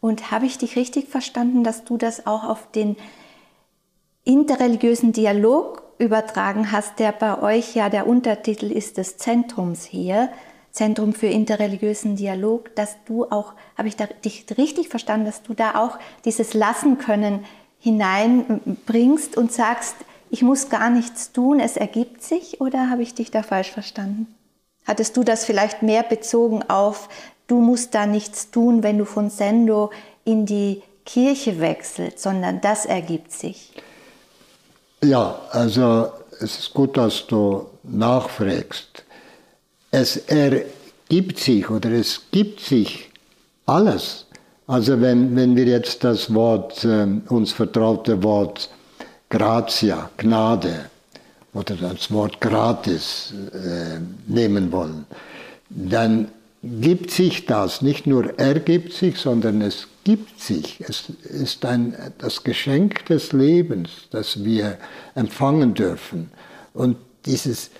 [0.00, 2.96] Und habe ich dich richtig verstanden, dass du das auch auf den
[4.24, 10.28] interreligiösen Dialog übertragen hast, der bei euch ja der Untertitel ist des Zentrums hier,
[10.72, 15.76] Zentrum für interreligiösen Dialog, dass du auch, habe ich dich richtig verstanden, dass du da
[15.76, 17.44] auch dieses Lassen können
[17.78, 19.94] hineinbringst und sagst,
[20.32, 24.34] ich muss gar nichts tun, es ergibt sich, oder habe ich dich da falsch verstanden?
[24.86, 27.10] Hattest du das vielleicht mehr bezogen auf,
[27.48, 29.90] du musst da nichts tun, wenn du von Sendo
[30.24, 33.72] in die Kirche wechselst, sondern das ergibt sich?
[35.04, 39.04] Ja, also es ist gut, dass du nachfragst.
[39.90, 43.10] Es ergibt sich oder es gibt sich
[43.66, 44.24] alles.
[44.66, 48.70] Also wenn, wenn wir jetzt das Wort, äh, uns vertraute Wort
[49.32, 50.90] Gratia, Gnade
[51.54, 55.06] oder das Wort gratis äh, nehmen wollen,
[55.70, 56.28] dann
[56.62, 60.82] gibt sich das, nicht nur ergibt sich, sondern es gibt sich.
[60.86, 64.76] Es ist ein, das Geschenk des Lebens, das wir
[65.14, 66.30] empfangen dürfen.
[66.74, 67.70] Und dieses,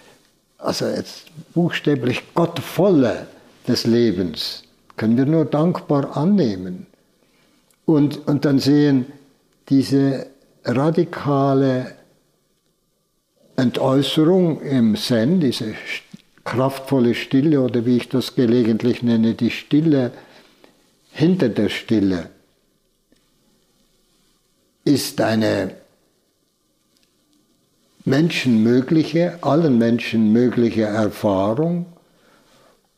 [0.57, 3.27] also jetzt buchstäblich Gottvolle
[3.69, 4.63] des Lebens,
[4.97, 6.87] können wir nur dankbar annehmen.
[7.85, 9.05] Und, und dann sehen
[9.69, 10.32] diese
[10.65, 11.95] radikale
[13.57, 15.75] Entäußerung im Zen, diese
[16.45, 20.13] kraftvolle Stille oder wie ich das gelegentlich nenne, die Stille
[21.11, 22.31] hinter der Stille,
[24.85, 25.77] ist eine
[28.05, 31.87] menschenmögliche, allen Menschen mögliche Erfahrung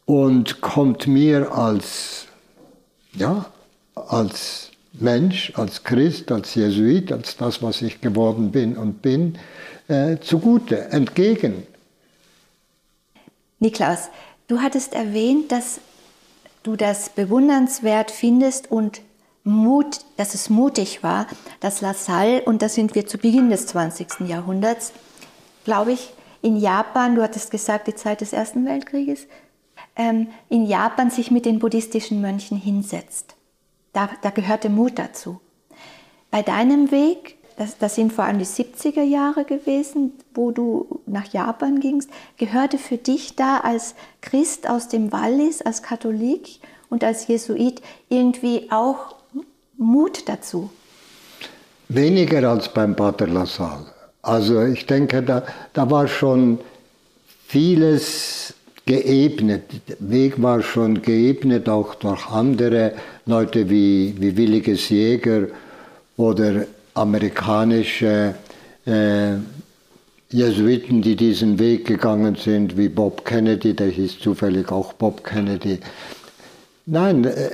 [0.07, 2.27] und kommt mir als,
[3.13, 3.47] ja,
[3.95, 9.39] als Mensch, als Christ, als Jesuit, als das, was ich geworden bin und bin,
[9.89, 11.67] äh, zugute, entgegen.
[13.59, 14.09] Niklaus,
[14.47, 15.81] du hattest erwähnt, dass
[16.63, 19.01] du das bewundernswert findest und
[19.43, 21.27] Mut, dass es mutig war,
[21.61, 24.21] dass Lassalle, und da sind wir zu Beginn des 20.
[24.27, 24.93] Jahrhunderts,
[25.65, 29.27] glaube ich, in Japan, du hattest gesagt, die Zeit des Ersten Weltkrieges,
[29.97, 33.34] ähm, in Japan sich mit den buddhistischen Mönchen hinsetzt.
[33.95, 35.41] Da, da gehörte Mut dazu.
[36.31, 41.33] Bei deinem Weg, das, das sind vor allem die 70er Jahre gewesen, wo du nach
[41.33, 46.59] Japan gingst, gehörte für dich da als Christ aus dem Wallis, als Katholik
[46.91, 49.15] und als Jesuit irgendwie auch
[49.77, 50.71] Mut dazu?
[51.89, 53.87] Weniger als beim Pater Lassalle.
[54.23, 56.59] Also ich denke, da, da war schon
[57.47, 58.54] vieles
[58.87, 59.63] geebnet.
[59.89, 62.93] Der Weg war schon geebnet, auch durch andere
[63.27, 65.49] Leute wie, wie Williges Jäger
[66.17, 68.35] oder amerikanische
[68.87, 69.33] äh,
[70.31, 75.79] Jesuiten, die diesen Weg gegangen sind, wie Bob Kennedy, der hieß zufällig auch Bob Kennedy.
[76.87, 77.51] Nein, äh,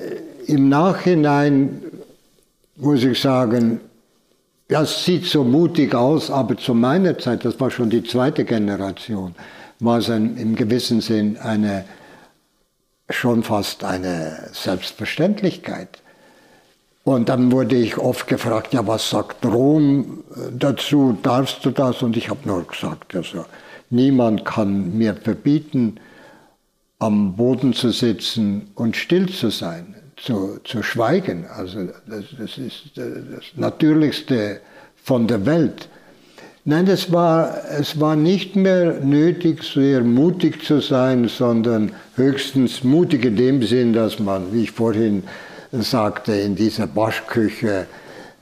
[0.47, 1.83] im Nachhinein
[2.77, 3.81] muss ich sagen,
[4.69, 8.45] ja, es sieht so mutig aus, aber zu meiner Zeit, das war schon die zweite
[8.45, 9.35] Generation,
[9.81, 11.85] war es ein, im gewissen Sinn eine,
[13.09, 16.03] schon fast eine Selbstverständlichkeit.
[17.03, 22.03] Und dann wurde ich oft gefragt, ja, was sagt Rom dazu, darfst du das?
[22.03, 23.47] Und ich habe nur gesagt, also,
[23.89, 25.99] niemand kann mir verbieten,
[26.99, 31.47] am Boden zu sitzen und still zu sein zu, zu schweigen.
[31.47, 34.61] Also das, das ist das Natürlichste
[35.03, 35.89] von der Welt.
[36.67, 43.25] Nein, es war, es war nicht mehr nötig, sehr mutig zu sein, sondern höchstens mutig
[43.25, 45.23] in dem Sinn, dass man, wie ich vorhin
[45.73, 47.87] sagte, in dieser Waschküche,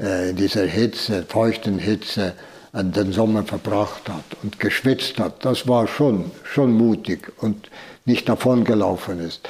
[0.00, 2.32] äh, in dieser Hitze, feuchten Hitze,
[2.72, 7.70] den Sommer verbracht hat und geschwitzt hat, das war schon, schon mutig und
[8.04, 9.48] nicht davongelaufen ist.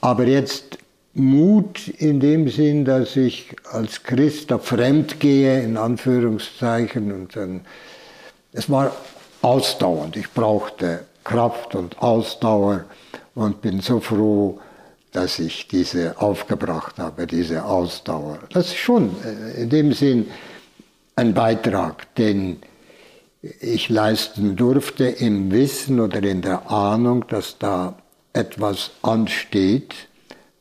[0.00, 0.78] Aber jetzt
[1.14, 7.62] Mut in dem Sinn, dass ich als Christ da fremd gehe, in Anführungszeichen, und dann,
[8.52, 8.92] es war
[9.42, 10.16] ausdauernd.
[10.16, 12.84] Ich brauchte Kraft und Ausdauer
[13.34, 14.60] und bin so froh,
[15.12, 18.38] dass ich diese aufgebracht habe, diese Ausdauer.
[18.52, 20.28] Das ist schon äh, in dem Sinn
[21.16, 22.62] ein Beitrag, den
[23.42, 27.96] ich leisten durfte im Wissen oder in der Ahnung, dass da
[28.32, 29.94] etwas ansteht,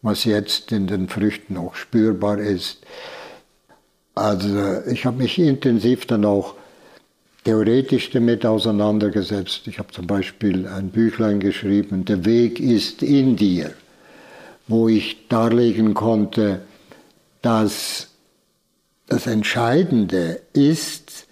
[0.01, 2.79] was jetzt in den Früchten auch spürbar ist.
[4.15, 6.55] Also ich habe mich intensiv dann auch
[7.43, 9.67] theoretisch damit auseinandergesetzt.
[9.67, 13.73] Ich habe zum Beispiel ein Büchlein geschrieben, Der Weg ist in dir,
[14.67, 16.61] wo ich darlegen konnte,
[17.41, 18.07] dass
[19.07, 21.27] das Entscheidende ist,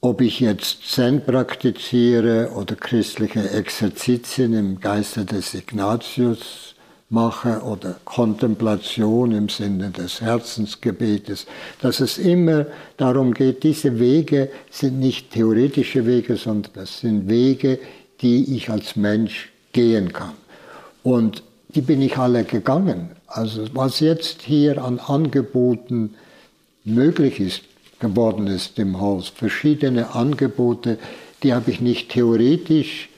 [0.00, 6.69] ob ich jetzt Zen praktiziere oder christliche Exerzitien im Geiste des Ignatius
[7.10, 11.46] mache oder Kontemplation im Sinne des Herzensgebetes,
[11.82, 17.80] dass es immer darum geht, diese Wege sind nicht theoretische Wege, sondern das sind Wege,
[18.22, 20.34] die ich als Mensch gehen kann.
[21.02, 21.42] Und
[21.74, 23.10] die bin ich alle gegangen.
[23.26, 26.14] Also was jetzt hier an Angeboten
[26.84, 27.62] möglich ist,
[27.98, 29.28] geworden ist im Haus.
[29.28, 30.98] Verschiedene Angebote,
[31.42, 33.09] die habe ich nicht theoretisch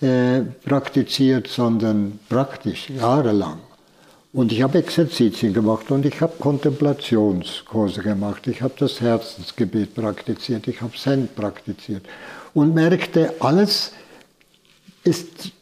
[0.00, 3.58] äh, praktiziert, sondern praktisch, jahrelang.
[4.32, 8.48] Und ich habe Exerzitien gemacht und ich habe Kontemplationskurse gemacht.
[8.48, 12.04] Ich habe das Herzensgebet praktiziert, ich habe Zen praktiziert
[12.52, 13.92] und merkte, alles
[15.04, 15.52] ist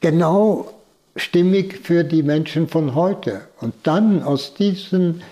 [0.00, 0.70] genau
[1.16, 3.42] stimmig für die Menschen von heute.
[3.60, 5.22] Und dann aus diesen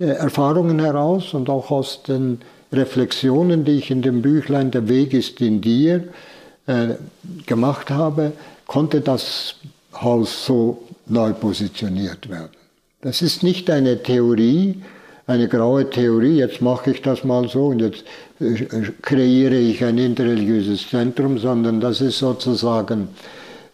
[0.00, 2.40] äh, Erfahrungen heraus und auch aus den
[2.72, 6.08] Reflexionen, die ich in dem Büchlein Der Weg ist in dir
[6.70, 6.94] äh,
[7.46, 8.32] gemacht habe,
[8.66, 9.56] konnte das
[9.92, 12.56] Haus so neu positioniert werden.
[13.02, 14.80] Das ist nicht eine Theorie,
[15.26, 18.04] eine graue Theorie, jetzt mache ich das mal so und jetzt
[18.40, 18.66] äh,
[19.02, 23.08] kreiere ich ein interreligiöses Zentrum, sondern das ist sozusagen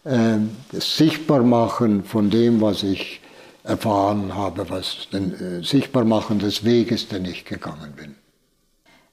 [0.03, 0.37] äh,
[0.71, 3.21] das Sichtbarmachen von dem, was ich
[3.63, 8.15] erfahren habe, was den äh, Sichtbarmachen des Weges, den ich gegangen bin.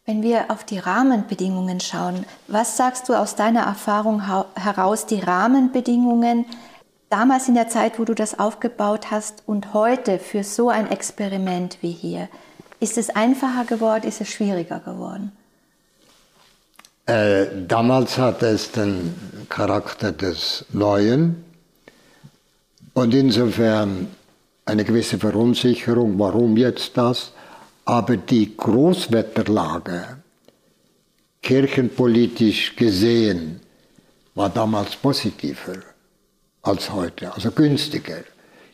[0.07, 4.23] Wenn wir auf die Rahmenbedingungen schauen, was sagst du aus deiner Erfahrung
[4.55, 6.45] heraus, die Rahmenbedingungen
[7.09, 11.79] damals in der Zeit, wo du das aufgebaut hast und heute für so ein Experiment
[11.81, 12.29] wie hier?
[12.81, 15.33] Ist es einfacher geworden, ist es schwieriger geworden?
[17.07, 19.14] Äh, damals hatte es den
[19.49, 21.45] Charakter des Neuen
[22.93, 24.09] und insofern
[24.67, 27.33] eine gewisse Verunsicherung, warum jetzt das?
[27.85, 30.18] Aber die Großwetterlage,
[31.42, 33.61] kirchenpolitisch gesehen,
[34.35, 35.77] war damals positiver
[36.62, 38.25] als heute, also günstiger.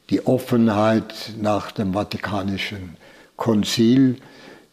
[0.08, 2.96] Die Offenheit nach dem Vatikanischen
[3.36, 4.16] Konzil,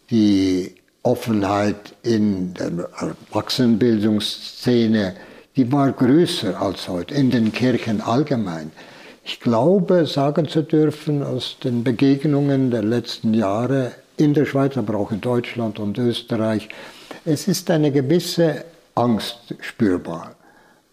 [0.09, 2.89] die Offenheit in der
[3.31, 5.15] Erwachsenenbildungsszene,
[5.55, 8.71] die war größer als heute, in den Kirchen allgemein.
[9.23, 14.95] Ich glaube, sagen zu dürfen, aus den Begegnungen der letzten Jahre in der Schweiz, aber
[14.95, 16.69] auch in Deutschland und Österreich,
[17.23, 20.35] es ist eine gewisse Angst spürbar,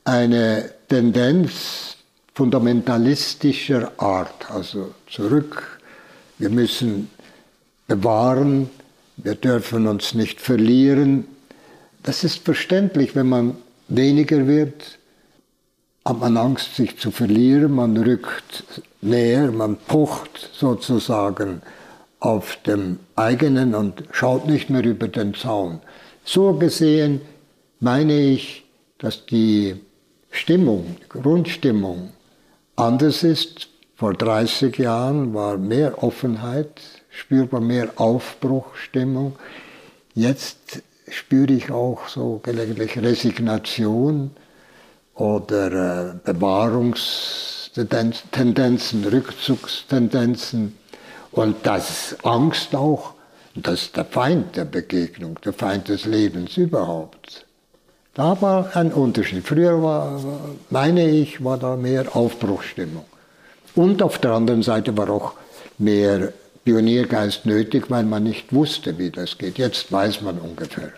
[0.05, 1.97] eine Tendenz
[2.35, 5.81] fundamentalistischer Art, also zurück,
[6.39, 7.11] wir müssen
[7.87, 8.69] bewahren,
[9.17, 11.27] wir dürfen uns nicht verlieren.
[12.03, 13.57] Das ist verständlich, wenn man
[13.89, 14.99] weniger wird,
[16.05, 18.65] hat man Angst, sich zu verlieren, man rückt
[19.01, 21.63] näher, man pocht sozusagen
[22.25, 25.81] auf dem eigenen und schaut nicht mehr über den Zaun.
[26.25, 27.21] So gesehen
[27.81, 28.65] meine ich,
[28.99, 29.77] dass die
[30.31, 32.13] Stimmung, Grundstimmung
[32.77, 33.69] anders ist.
[33.97, 39.37] Vor 30 Jahren war mehr Offenheit, spürbar mehr Aufbruchstimmung.
[40.15, 44.31] Jetzt spüre ich auch so gelegentlich Resignation,
[45.15, 50.77] oder äh, Bewahrungstendenzen, Rückzugstendenzen
[51.35, 53.15] und das Angst auch,
[53.55, 57.47] das ist der Feind der Begegnung, der Feind des Lebens überhaupt.
[58.15, 59.45] Da war ein Unterschied.
[59.45, 60.21] Früher war,
[60.71, 63.05] meine ich, war da mehr Aufbruchsstimmung.
[63.75, 65.35] Und auf der anderen Seite war auch
[65.79, 66.33] mehr
[66.65, 69.59] Pioniergeist nötig, weil man nicht wusste, wie das geht.
[69.59, 70.93] Jetzt weiß man ungefähr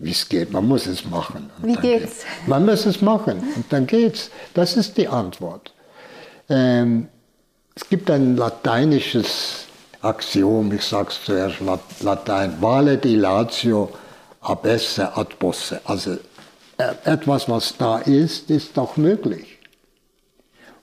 [0.00, 0.50] wie es geht.
[0.50, 1.50] Man muss es machen.
[1.62, 2.20] wie geht's?
[2.20, 2.48] Geht.
[2.48, 4.30] Man muss es machen und dann geht's.
[4.54, 5.72] Das ist die Antwort.
[6.48, 7.08] Ähm,
[7.74, 9.66] es gibt ein lateinisches
[10.02, 11.58] Axiom, ich sage es zuerst
[12.00, 13.90] Latein, vale dilatio
[14.40, 15.80] abesse ad posse.
[15.84, 16.12] Also
[16.78, 19.58] äh, etwas, was da ist, ist doch möglich.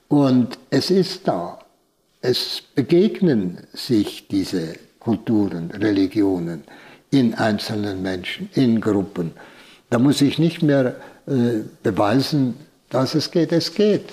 [0.08, 1.58] Und es ist da.
[2.20, 6.64] Es begegnen sich diese Kulturen, Religionen
[7.10, 9.32] in einzelnen Menschen, in Gruppen.
[9.90, 10.96] Da muss ich nicht mehr
[11.26, 12.54] äh, beweisen,
[12.90, 13.52] dass es geht.
[13.52, 14.10] Es geht.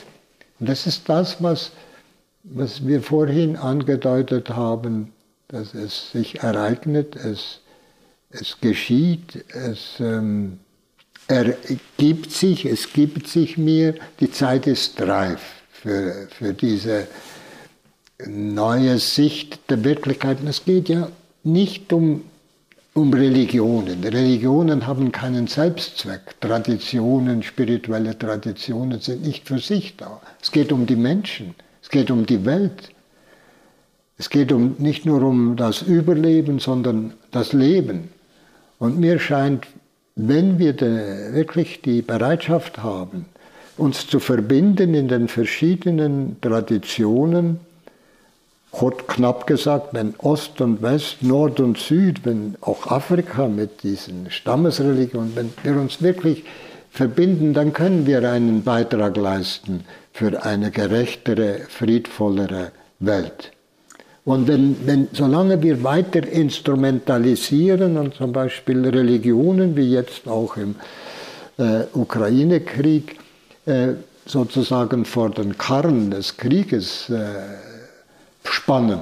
[0.59, 1.71] Und das ist das, was,
[2.45, 5.11] was wir vorhin angedeutet haben,
[5.47, 7.59] dass es sich ereignet, es,
[8.29, 10.59] es geschieht, es ähm,
[11.27, 15.41] ergibt sich, es gibt sich mir, die Zeit ist reif
[15.71, 17.07] für, für diese
[18.27, 20.37] neue Sicht der Wirklichkeit.
[20.47, 21.09] Es geht ja
[21.43, 22.23] nicht um,
[22.93, 24.03] um Religionen.
[24.03, 26.39] Religionen haben keinen Selbstzweck.
[26.39, 30.21] Traditionen, spirituelle Traditionen sind nicht für sich da.
[30.41, 31.55] Es geht um die Menschen,
[31.95, 32.91] geht um die Welt.
[34.17, 38.09] Es geht um, nicht nur um das Überleben, sondern das Leben.
[38.79, 39.65] Und mir scheint,
[40.17, 43.27] wenn wir de, wirklich die Bereitschaft haben,
[43.77, 47.61] uns zu verbinden in den verschiedenen Traditionen,
[48.73, 54.29] Gott knapp gesagt, wenn Ost und West, Nord und Süd, wenn auch Afrika mit diesen
[54.31, 56.43] Stammesreligionen, wenn wir uns wirklich
[56.95, 59.83] verbinden, dann können wir einen Beitrag leisten
[60.13, 63.51] für eine gerechtere, friedvollere Welt.
[64.23, 70.75] Und wenn, wenn, solange wir weiter instrumentalisieren und zum Beispiel Religionen, wie jetzt auch im
[71.57, 73.19] äh, Ukraine-Krieg,
[73.65, 73.89] äh,
[74.25, 77.25] sozusagen vor den Karren des Krieges äh,
[78.43, 79.01] spannen,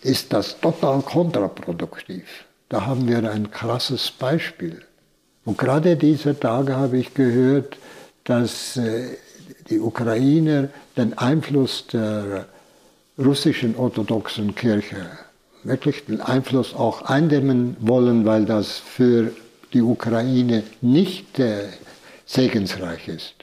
[0.00, 2.24] ist das total kontraproduktiv.
[2.68, 4.82] Da haben wir ein krasses Beispiel.
[5.44, 7.76] Und gerade diese Tage habe ich gehört,
[8.24, 9.16] dass äh,
[9.70, 12.46] die Ukrainer den Einfluss der
[13.18, 15.06] russischen orthodoxen Kirche
[15.64, 19.32] wirklich den Einfluss auch eindämmen wollen, weil das für
[19.72, 21.68] die Ukraine nicht äh,
[22.26, 23.34] segensreich ist.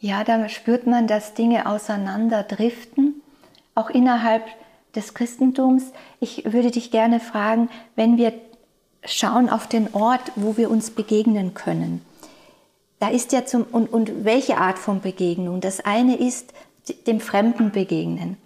[0.00, 3.22] Ja, da spürt man, dass Dinge auseinanderdriften,
[3.74, 4.42] auch innerhalb
[4.94, 5.92] des Christentums.
[6.20, 8.32] Ich würde dich gerne fragen, wenn wir
[9.04, 12.04] schauen auf den Ort, wo wir uns begegnen können.
[13.00, 15.60] Da ist ja zum, und, und welche Art von Begegnung?
[15.60, 16.52] Das eine ist
[17.06, 18.36] dem Fremden begegnen.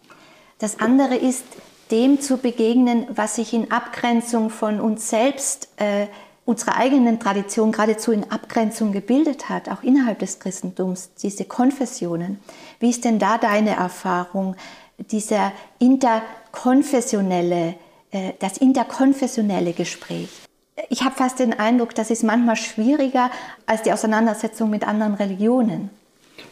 [0.59, 1.45] Das andere ist
[1.91, 6.07] dem zu begegnen, was sich in Abgrenzung von uns selbst äh,
[6.47, 12.41] unserer eigenen Tradition geradezu in Abgrenzung gebildet hat, auch innerhalb des Christentums, diese Konfessionen.
[12.79, 14.57] Wie ist denn da deine Erfahrung,
[14.97, 17.75] dieser interkonfessionelle,
[18.11, 20.46] äh, das interkonfessionelle Gespräch?
[20.91, 23.31] Ich habe fast den Eindruck, das ist manchmal schwieriger
[23.65, 25.91] als die Auseinandersetzung mit anderen Religionen.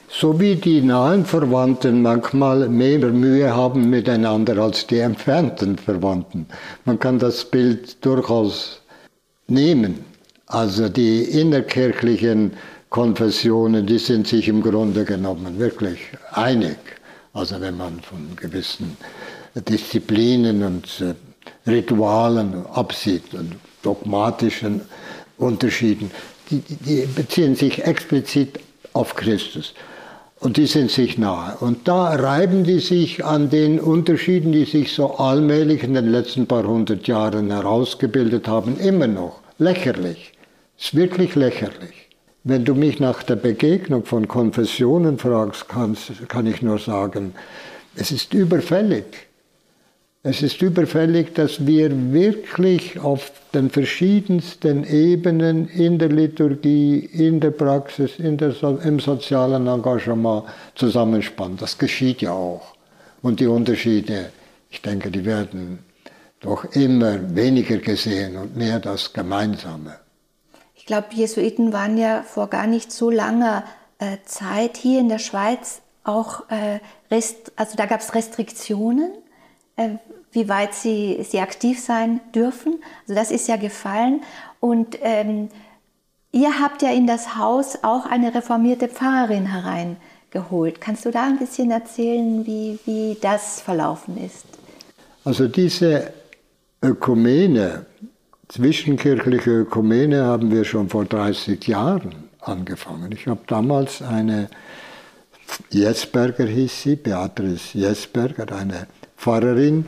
[0.09, 6.47] So wie die nahen Verwandten manchmal mehr Mühe haben miteinander als die entfernten Verwandten.
[6.85, 8.81] Man kann das Bild durchaus
[9.47, 10.05] nehmen.
[10.47, 12.53] Also die innerkirchlichen
[12.91, 15.99] Konfessionen, die sind sich im Grunde genommen wirklich
[16.33, 16.77] einig.
[17.33, 18.97] Also wenn man von gewissen
[19.55, 21.15] Disziplinen und äh,
[21.67, 24.83] Ritualen absieht und dogmatischen
[25.39, 26.11] Unterschieden,
[26.51, 28.61] die, die beziehen sich explizit
[28.93, 29.75] auf Christus.
[30.41, 31.57] Und die sind sich nahe.
[31.61, 36.47] Und da reiben die sich an den Unterschieden, die sich so allmählich in den letzten
[36.47, 39.41] paar hundert Jahren herausgebildet haben, immer noch.
[39.59, 40.33] Lächerlich.
[40.79, 42.11] Ist wirklich lächerlich.
[42.43, 47.35] Wenn du mich nach der Begegnung von Konfessionen fragst, kannst, kann ich nur sagen,
[47.97, 49.05] es ist überfällig.
[50.27, 57.51] Es ist überfällig, dass wir wirklich auf den verschiedensten Ebenen in der Liturgie, in der
[57.51, 58.55] Praxis, in der,
[58.85, 60.45] im sozialen Engagement
[60.77, 61.59] zusammenspannen.
[61.59, 62.75] Das geschieht ja auch.
[63.21, 64.31] Und die Unterschiede,
[64.71, 65.81] ich denke, die werden
[66.41, 69.99] doch immer weniger gesehen und mehr das Gemeinsame.
[70.75, 73.65] Ich glaube, Jesuiten waren ja vor gar nicht so langer
[73.99, 76.81] äh, Zeit hier in der Schweiz auch, äh,
[77.57, 79.13] also da gab es Restriktionen.
[79.77, 79.97] Äh,
[80.35, 82.83] wie weit sie, sie aktiv sein dürfen.
[83.03, 84.21] Also das ist ja gefallen.
[84.61, 85.49] Und ähm,
[86.33, 90.81] ihr habt ja in das Haus auch eine reformierte Pfarrerin hereingeholt.
[90.81, 94.45] Kannst du da ein bisschen erzählen, wie, wie das verlaufen ist?
[95.25, 96.13] Also diese
[96.83, 97.87] Ökumene,
[98.49, 103.13] zwischenkirchliche Ökumene haben wir schon vor 30 Jahren angefangen.
[103.13, 104.49] Ich habe damals eine
[105.71, 109.87] Jesberger hieß sie, Beatrice Jesberger, eine Pfarrerin,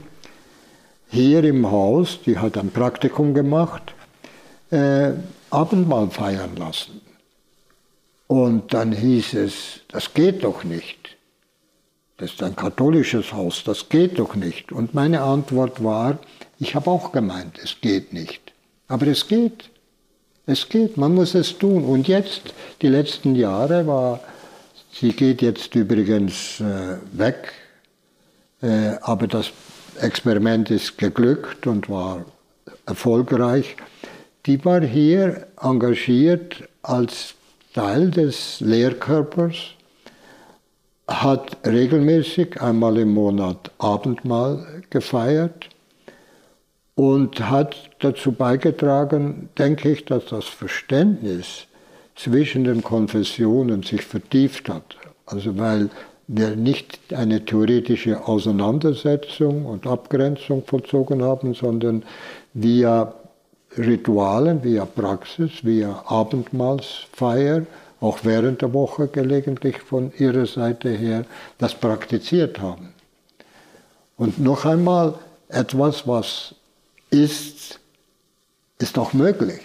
[1.08, 3.94] hier im Haus, die hat ein Praktikum gemacht,
[4.70, 5.12] äh,
[5.50, 7.00] Abendmahl feiern lassen.
[8.26, 11.16] Und dann hieß es, das geht doch nicht.
[12.18, 14.72] Das ist ein katholisches Haus, das geht doch nicht.
[14.72, 16.18] Und meine Antwort war,
[16.58, 18.52] ich habe auch gemeint, es geht nicht.
[18.88, 19.70] Aber es geht.
[20.46, 21.84] Es geht, man muss es tun.
[21.84, 24.20] Und jetzt, die letzten Jahre war,
[24.92, 27.52] sie geht jetzt übrigens äh, weg,
[28.62, 29.52] äh, aber das
[30.00, 32.24] Experiment ist geglückt und war
[32.86, 33.76] erfolgreich.
[34.46, 37.34] Die war hier engagiert als
[37.74, 39.56] Teil des Lehrkörpers,
[41.08, 45.68] hat regelmäßig einmal im Monat Abendmahl gefeiert
[46.94, 51.66] und hat dazu beigetragen, denke ich, dass das Verständnis
[52.16, 54.96] zwischen den Konfessionen sich vertieft hat.
[55.26, 55.90] Also weil
[56.28, 62.02] nicht eine theoretische Auseinandersetzung und Abgrenzung vollzogen haben, sondern
[62.54, 63.14] via
[63.78, 67.66] Ritualen, via Praxis, via Abendmahlsfeier,
[68.00, 71.24] auch während der Woche gelegentlich von ihrer Seite her,
[71.58, 72.92] das praktiziert haben.
[74.16, 75.14] Und noch einmal,
[75.48, 76.54] etwas, was
[77.10, 77.78] ist,
[78.78, 79.60] ist auch möglich.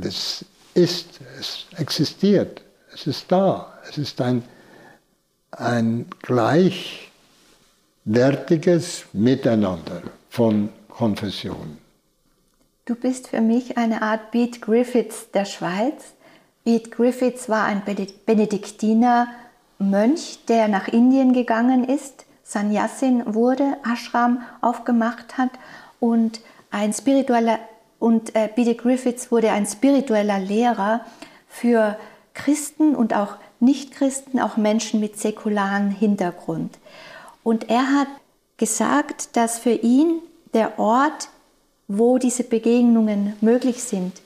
[0.00, 0.44] Es
[0.74, 2.62] ist, es existiert,
[2.92, 4.42] es ist da, es ist ein,
[5.58, 11.78] ein gleichwertiges Miteinander von Konfessionen.
[12.86, 16.12] Du bist für mich eine Art Beat Griffiths der Schweiz.
[16.64, 17.80] Beat Griffiths war ein
[18.26, 19.28] Benediktiner
[19.78, 25.50] Mönch, der nach Indien gegangen ist, Sannyasin wurde, Ashram aufgemacht hat
[25.98, 27.58] und ein spiritueller
[27.98, 28.74] und äh, B.D.
[28.74, 31.00] Griffiths wurde ein spiritueller Lehrer
[31.48, 31.96] für
[32.34, 36.78] Christen und auch Nichtchristen, auch Menschen mit säkularen Hintergrund.
[37.42, 38.08] Und er hat
[38.56, 40.20] gesagt, dass für ihn
[40.52, 41.28] der Ort,
[41.88, 44.20] wo diese Begegnungen möglich sind,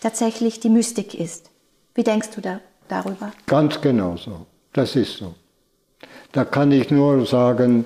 [0.00, 1.50] tatsächlich die Mystik ist.
[1.94, 3.32] Wie denkst du da, darüber?
[3.46, 4.46] Ganz genau so.
[4.72, 5.34] Das ist so.
[6.32, 7.84] Da kann ich nur sagen,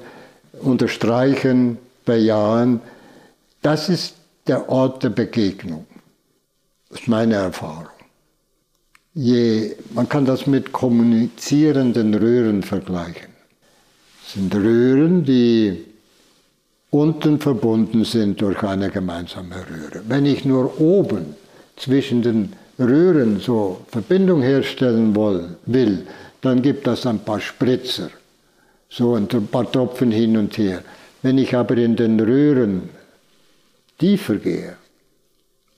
[0.60, 2.80] unterstreichen, bejahen,
[3.62, 4.16] das ist
[4.46, 5.86] der Ort der Begegnung.
[6.88, 8.01] Das ist meine Erfahrung.
[9.14, 13.28] Je, man kann das mit kommunizierenden Röhren vergleichen.
[14.22, 15.84] Das sind Röhren, die
[16.90, 20.02] unten verbunden sind durch eine gemeinsame Röhre.
[20.08, 21.34] Wenn ich nur oben
[21.76, 25.14] zwischen den Röhren so Verbindung herstellen
[25.66, 26.06] will,
[26.40, 28.10] dann gibt das ein paar Spritzer,
[28.88, 30.82] so ein paar Tropfen hin und her.
[31.20, 32.88] Wenn ich aber in den Röhren
[33.98, 34.76] tiefer gehe,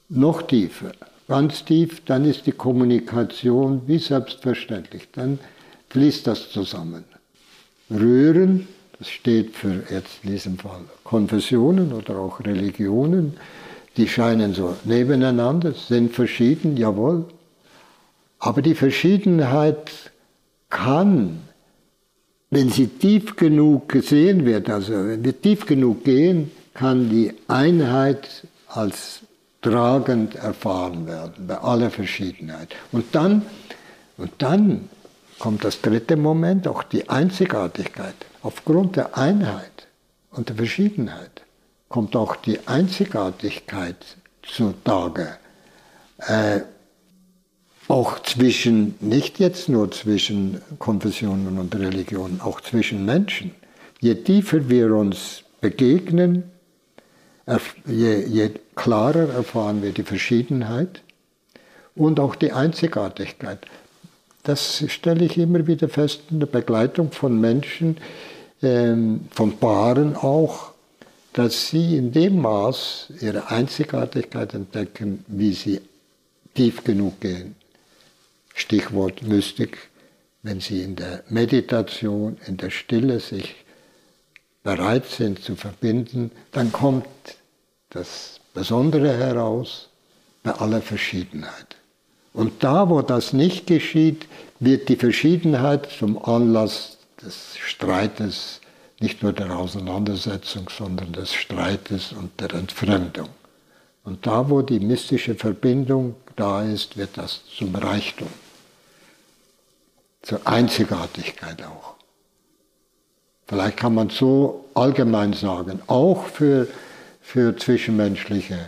[0.09, 0.93] noch tiefer,
[1.29, 5.09] ganz tief, dann ist die Kommunikation wie selbstverständlich.
[5.13, 5.39] Dann
[5.91, 7.05] fließt das zusammen.
[7.91, 8.67] Rühren,
[8.99, 13.37] das steht für jetzt in diesem Fall Konfessionen oder auch Religionen,
[13.97, 17.27] die scheinen so nebeneinander, sind verschieden, jawohl.
[18.39, 19.91] Aber die Verschiedenheit
[20.69, 21.43] kann,
[22.51, 28.47] wenn sie tief genug gesehen wird, also wenn wir tief genug gehen, kann die Einheit
[28.69, 29.21] als
[29.65, 32.69] tragend erfahren werden, bei aller Verschiedenheit.
[32.93, 33.43] Und dann,
[34.19, 34.91] und dann
[35.39, 38.15] kommt das dritte Moment, auch die Einzigartigkeit.
[38.43, 39.89] Aufgrund der Einheit
[40.31, 41.43] und der Verschiedenheit
[41.89, 43.97] kommt auch die Einzigartigkeit
[44.43, 45.39] zutage.
[46.19, 46.61] Äh,
[47.89, 53.53] auch zwischen, nicht jetzt nur zwischen Konfessionen und Religionen, auch zwischen Menschen.
[54.01, 56.51] Je tiefer wir uns begegnen,
[57.85, 61.03] je, je klarer erfahren wir die Verschiedenheit
[61.95, 63.59] und auch die Einzigartigkeit.
[64.43, 67.97] Das stelle ich immer wieder fest in der Begleitung von Menschen,
[68.63, 70.73] ähm, von Paaren auch,
[71.33, 75.81] dass sie in dem Maß ihre Einzigartigkeit entdecken, wie sie
[76.55, 77.57] tief genug gehen.
[78.55, 79.91] Stichwort Mystik,
[80.43, 83.64] wenn sie in der Meditation, in der Stille sich
[84.65, 87.07] bereit sind zu verbinden, dann kommt
[87.91, 89.89] das Besondere heraus
[90.43, 91.77] bei aller Verschiedenheit.
[92.33, 94.27] Und da, wo das nicht geschieht,
[94.59, 98.61] wird die Verschiedenheit zum Anlass des Streites,
[99.01, 103.29] nicht nur der Auseinandersetzung, sondern des Streites und der Entfremdung.
[104.03, 108.29] Und da, wo die mystische Verbindung da ist, wird das zum Reichtum,
[110.23, 111.95] zur Einzigartigkeit auch.
[113.47, 116.67] Vielleicht kann man so allgemein sagen, auch für,
[117.21, 118.59] für zwischenmenschliche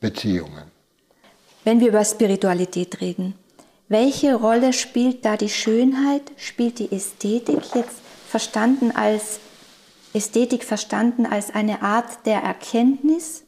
[0.00, 0.70] Beziehungen.
[1.64, 3.34] Wenn wir über Spiritualität reden,
[3.88, 7.96] welche Rolle spielt da die Schönheit, spielt die Ästhetik jetzt
[8.28, 9.40] verstanden als
[10.12, 13.44] Ästhetik verstanden als eine Art der Erkenntnis,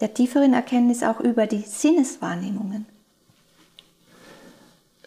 [0.00, 2.86] der tieferen Erkenntnis auch über die Sinneswahrnehmungen?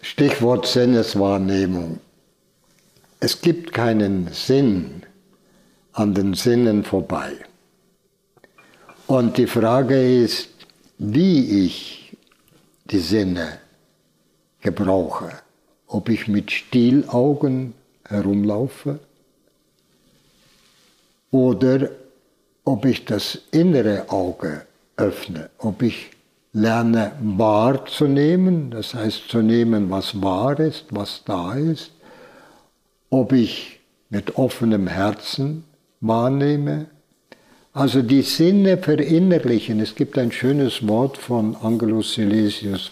[0.02, 2.00] Stichwort Sinneswahrnehmung.
[3.26, 5.02] Es gibt keinen Sinn
[5.94, 7.32] an den Sinnen vorbei.
[9.08, 10.52] Und die Frage ist,
[11.00, 12.16] wie ich
[12.84, 13.58] die Sinne
[14.62, 15.32] gebrauche.
[15.88, 17.74] Ob ich mit Stielaugen
[18.08, 19.00] herumlaufe
[21.32, 21.90] oder
[22.64, 24.68] ob ich das innere Auge
[24.98, 26.12] öffne, ob ich
[26.54, 31.95] lerne wahrzunehmen, das heißt zu nehmen, was wahr ist, was da ist,
[33.10, 33.80] ob ich
[34.10, 35.64] mit offenem Herzen
[36.02, 36.88] wahrnehme.
[37.74, 39.80] Also die Sinne verinnerlichen.
[39.80, 42.92] Es gibt ein schönes Wort von Angelus Silesius.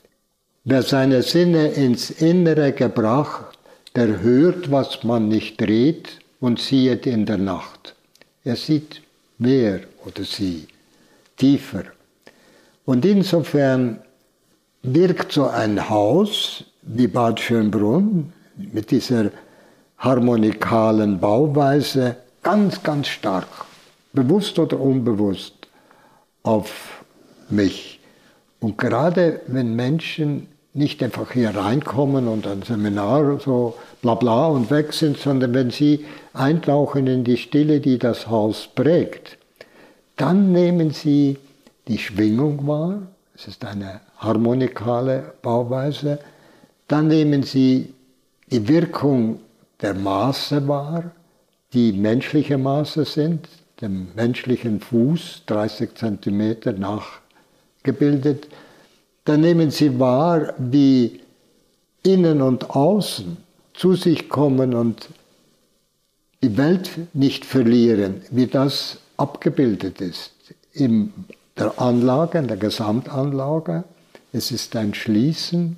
[0.65, 3.57] Wer seine Sinne ins Innere gebracht,
[3.95, 7.95] der hört, was man nicht dreht und sieht in der Nacht.
[8.43, 9.01] Er sieht
[9.37, 10.67] mehr oder sie
[11.37, 11.83] tiefer.
[12.85, 13.99] Und insofern
[14.81, 19.31] wirkt so ein Haus wie Bad Schönbrunn mit dieser
[20.03, 23.47] harmonikalen Bauweise ganz, ganz stark,
[24.11, 25.53] bewusst oder unbewusst,
[26.43, 27.03] auf
[27.49, 28.01] mich.
[28.59, 34.69] Und gerade wenn Menschen nicht einfach hier reinkommen und ein Seminar so bla bla und
[34.69, 39.37] weg sind, sondern wenn sie eintauchen in die Stille, die das Haus prägt,
[40.17, 41.37] dann nehmen sie
[41.87, 43.03] die Schwingung wahr,
[43.35, 46.19] es ist eine harmonikale Bauweise,
[46.87, 47.93] dann nehmen sie
[48.51, 49.39] die Wirkung
[49.83, 51.11] der Maße wahr,
[51.73, 53.49] die menschliche Maße sind,
[53.81, 58.47] dem menschlichen Fuß 30 cm nachgebildet,
[59.25, 61.19] dann nehmen sie wahr, wie
[62.01, 63.37] innen und außen
[63.73, 65.09] zu sich kommen und
[66.41, 70.31] die Welt nicht verlieren, wie das abgebildet ist
[70.71, 71.13] in
[71.57, 73.83] der Anlage, in der Gesamtanlage.
[74.31, 75.77] Es ist ein Schließen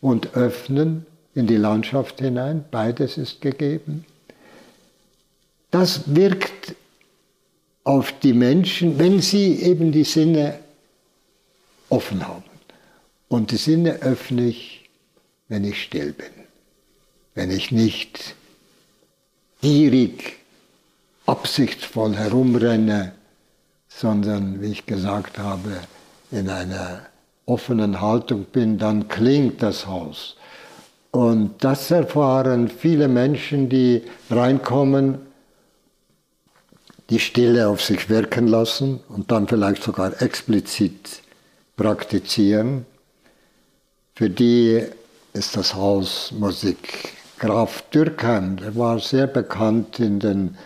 [0.00, 4.04] und Öffnen in die Landschaft hinein, beides ist gegeben.
[5.70, 6.76] Das wirkt
[7.82, 10.58] auf die Menschen, wenn sie eben die Sinne
[11.88, 12.44] offen haben.
[13.28, 14.88] Und die Sinne öffne ich,
[15.48, 16.30] wenn ich still bin,
[17.34, 18.34] wenn ich nicht
[19.60, 20.36] gierig,
[21.26, 23.12] absichtsvoll herumrenne,
[23.88, 25.80] sondern, wie ich gesagt habe,
[26.30, 27.06] in einer
[27.46, 30.36] offenen Haltung bin, dann klingt das Haus.
[31.14, 35.20] Und das erfahren viele Menschen, die reinkommen,
[37.08, 41.22] die Stille auf sich wirken lassen und dann vielleicht sogar explizit
[41.76, 42.84] praktizieren.
[44.16, 44.82] Für die
[45.34, 47.12] ist das Haus Musik.
[47.38, 50.58] Graf Dürkheim, der war sehr bekannt in den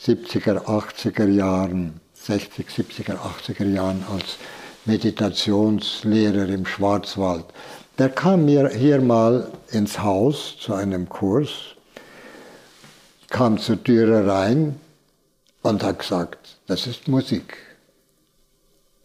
[0.00, 4.38] 70er, 80er Jahren, 60, 70er, 80er Jahren als
[4.86, 7.44] Meditationslehrer im Schwarzwald.
[7.98, 11.76] Der kam mir hier mal ins Haus zu einem Kurs,
[13.28, 14.80] kam zur Türe rein
[15.62, 17.56] und hat gesagt, das ist Musik.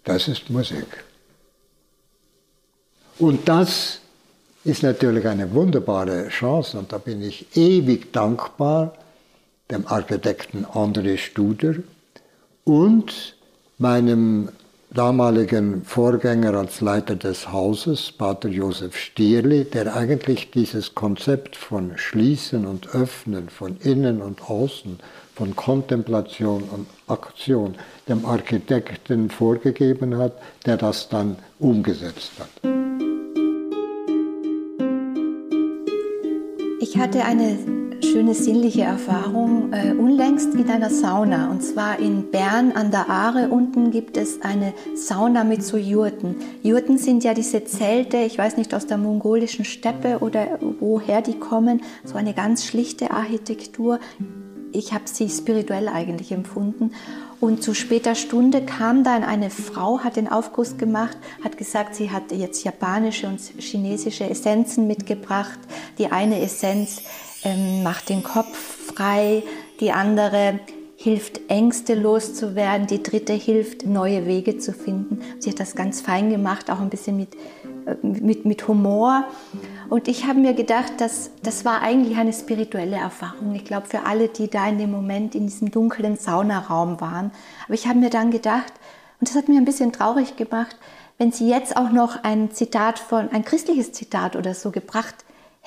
[0.04, 0.88] Das ist Musik.
[3.20, 4.00] Und das
[4.64, 8.94] ist natürlich eine wunderbare Chance und da bin ich ewig dankbar
[9.70, 11.76] dem Architekten André Studer
[12.64, 13.36] und
[13.78, 14.50] meinem
[14.92, 22.66] damaligen Vorgänger als Leiter des Hauses, Pater Josef Stierli, der eigentlich dieses Konzept von Schließen
[22.66, 25.00] und Öffnen, von Innen und Außen,
[25.36, 27.76] von Kontemplation und Aktion
[28.08, 30.34] dem Architekten vorgegeben hat,
[30.66, 32.50] der das dann umgesetzt hat.
[36.82, 41.50] Ich hatte eine schöne sinnliche Erfahrung äh, unlängst in einer Sauna.
[41.52, 43.50] Und zwar in Bern an der Aare.
[43.50, 46.36] Unten gibt es eine Sauna mit so Jurten.
[46.64, 51.40] Jurten sind ja diese Zelte, ich weiß nicht, aus der mongolischen Steppe oder woher die
[51.40, 51.82] kommen.
[52.04, 54.00] So eine ganz schlichte Architektur.
[54.72, 56.92] Ich habe sie spirituell eigentlich empfunden.
[57.40, 62.12] Und zu später Stunde kam dann eine Frau, hat den Aufguss gemacht, hat gesagt, sie
[62.12, 65.60] hat jetzt japanische und chinesische Essenzen mitgebracht.
[65.98, 67.02] Die eine Essenz
[67.44, 68.58] ähm, macht den Kopf
[68.94, 69.44] frei,
[69.80, 70.60] die andere
[71.02, 75.22] hilft Ängste loszuwerden, die dritte hilft neue Wege zu finden.
[75.40, 77.36] Sie hat das ganz fein gemacht, auch ein bisschen mit,
[77.86, 79.24] äh, mit, mit Humor.
[79.90, 83.56] Und ich habe mir gedacht, dass, das war eigentlich eine spirituelle Erfahrung.
[83.56, 87.32] Ich glaube, für alle, die da in dem Moment in diesem dunklen Saunaraum waren.
[87.66, 88.74] Aber ich habe mir dann gedacht,
[89.22, 90.76] und das hat mir ein bisschen traurig gemacht,
[91.18, 95.16] wenn sie jetzt auch noch ein Zitat von, ein christliches Zitat oder so gebracht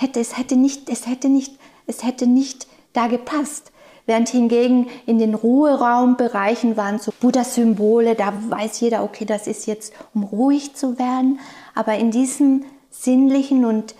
[0.02, 3.72] hätte, es hätte nicht, es hätte nicht, es hätte nicht da gepasst.
[4.04, 9.94] Während hingegen in den Ruheraumbereichen waren so Buddha-Symbole, da weiß jeder, okay, das ist jetzt,
[10.12, 11.38] um ruhig zu werden.
[11.74, 13.94] Aber in diesem sinnlichen und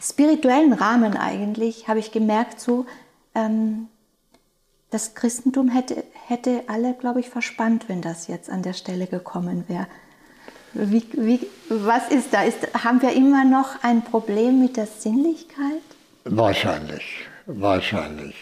[0.00, 2.84] spirituellen Rahmen eigentlich habe ich gemerkt, so,
[3.34, 3.88] ähm,
[4.90, 9.64] das Christentum hätte, hätte alle, glaube ich, verspannt, wenn das jetzt an der Stelle gekommen
[9.68, 9.86] wäre.
[10.74, 12.42] Wie, wie, was ist da?
[12.42, 15.82] Ist, haben wir immer noch ein Problem mit der Sinnlichkeit?
[16.24, 17.04] Wahrscheinlich,
[17.46, 18.34] wahrscheinlich.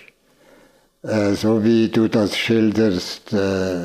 [1.02, 3.84] Äh, so wie du das schilderst, äh,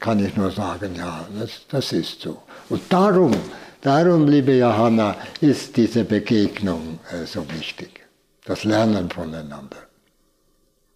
[0.00, 2.42] kann ich nur sagen, ja, das, das ist so.
[2.68, 3.32] Und darum,
[3.80, 8.00] darum, liebe Johanna, ist diese Begegnung äh, so wichtig,
[8.44, 9.85] das Lernen voneinander.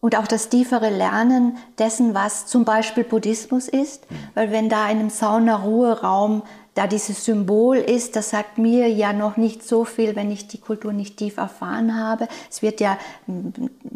[0.01, 4.17] Und auch das tiefere Lernen dessen, was zum Beispiel Buddhismus ist, mhm.
[4.35, 6.43] weil wenn da in einem Sauna-Ruheraum
[6.75, 10.59] da dieses Symbol ist, das sagt mir ja noch nicht so viel, wenn ich die
[10.59, 12.29] Kultur nicht tief erfahren habe.
[12.49, 12.97] Es wird ja,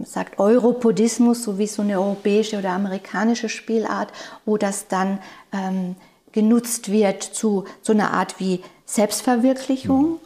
[0.05, 4.13] sagt Europodismus, so wie so eine europäische oder amerikanische Spielart,
[4.45, 5.21] wo das dann
[5.53, 5.95] ähm,
[6.33, 10.05] genutzt wird zu so einer Art wie Selbstverwirklichung.
[10.05, 10.19] Mhm.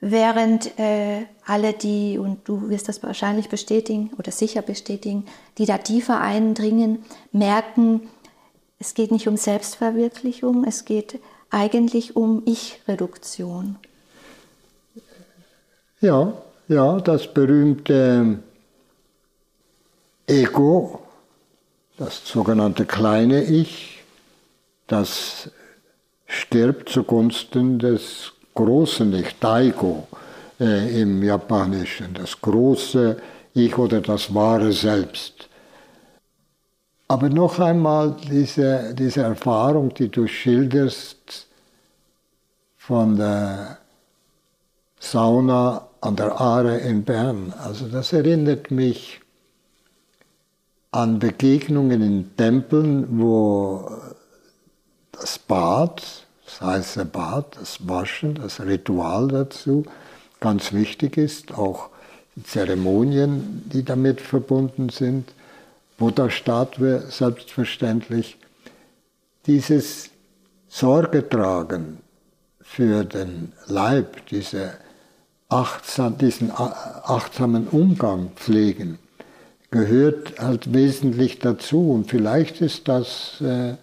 [0.00, 5.26] Während äh, alle die, und du wirst das wahrscheinlich bestätigen oder sicher bestätigen,
[5.58, 8.08] die da tiefer eindringen, merken,
[8.78, 11.20] es geht nicht um Selbstverwirklichung, es geht
[11.50, 13.76] eigentlich um Ich-Reduktion.
[16.00, 16.32] Ja,
[16.68, 18.40] ja, das berühmte
[20.26, 21.00] Ego,
[21.96, 24.02] das sogenannte kleine Ich,
[24.88, 25.50] das
[26.26, 30.08] stirbt zugunsten des großen Ich, Daigo
[30.60, 33.20] äh, im Japanischen, das große
[33.54, 35.48] Ich oder das wahre Selbst.
[37.08, 41.46] Aber noch einmal diese, diese Erfahrung, die du schilderst
[42.76, 43.78] von der
[44.98, 49.20] Sauna an der Aare in Bern, also das erinnert mich
[50.90, 53.88] an Begegnungen in Tempeln, wo
[55.12, 56.02] das Bad,
[56.44, 59.84] das heiße Bad, das Waschen, das Ritual dazu
[60.46, 61.88] ganz wichtig ist, auch
[62.44, 65.32] Zeremonien, die damit verbunden sind.
[65.98, 68.36] Buddha-Statue selbstverständlich.
[69.46, 70.10] Dieses
[70.68, 71.98] Sorge tragen
[72.60, 74.74] für den Leib, diese
[75.48, 79.00] achtsam, diesen achtsamen Umgang pflegen,
[79.72, 81.90] gehört halt wesentlich dazu.
[81.90, 83.74] Und vielleicht ist das äh,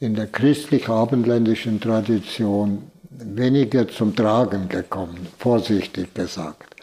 [0.00, 6.74] in der christlich-abendländischen Tradition weniger zum Tragen gekommen, vorsichtig gesagt.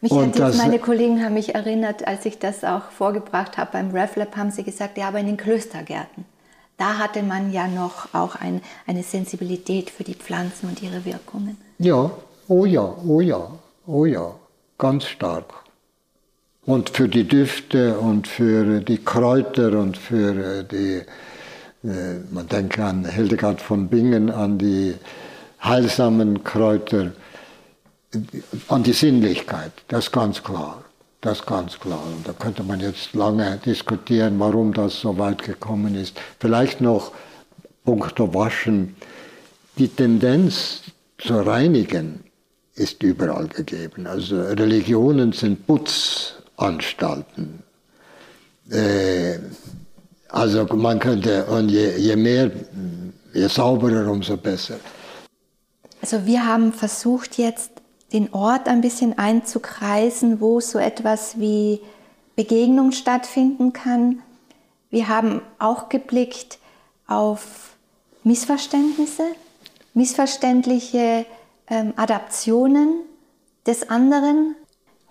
[0.00, 3.90] Mich und das, meine Kollegen haben mich erinnert, als ich das auch vorgebracht habe beim
[3.90, 6.24] RefLab, haben sie gesagt, ja, aber in den Klöstergärten,
[6.76, 11.56] da hatte man ja noch auch ein, eine Sensibilität für die Pflanzen und ihre Wirkungen.
[11.78, 12.10] Ja,
[12.48, 13.50] oh ja, oh ja,
[13.86, 14.34] oh ja,
[14.76, 15.54] ganz stark.
[16.66, 21.02] Und für die Düfte und für die Kräuter und für die,
[22.30, 24.94] man denke an Hildegard von Bingen, an die
[25.62, 27.12] heilsamen Kräuter
[28.68, 30.84] an die Sinnlichkeit, das ist ganz klar.
[31.20, 32.02] Das ist ganz klar.
[32.06, 36.16] Und da könnte man jetzt lange diskutieren, warum das so weit gekommen ist.
[36.38, 37.12] Vielleicht noch
[37.84, 38.96] punkto Waschen.
[39.78, 40.82] Die Tendenz
[41.18, 42.24] zu reinigen
[42.74, 44.06] ist überall gegeben.
[44.06, 47.62] Also Religionen sind Putzanstalten.
[48.70, 49.38] Äh,
[50.36, 52.50] also man könnte, und je, je mehr,
[53.32, 54.76] je sauberer, umso besser.
[56.02, 57.70] Also wir haben versucht jetzt
[58.12, 61.80] den Ort ein bisschen einzukreisen, wo so etwas wie
[62.36, 64.22] Begegnung stattfinden kann.
[64.90, 66.58] Wir haben auch geblickt
[67.06, 67.76] auf
[68.22, 69.24] Missverständnisse,
[69.94, 71.24] missverständliche
[71.68, 73.00] ähm, Adaptionen
[73.66, 74.54] des anderen.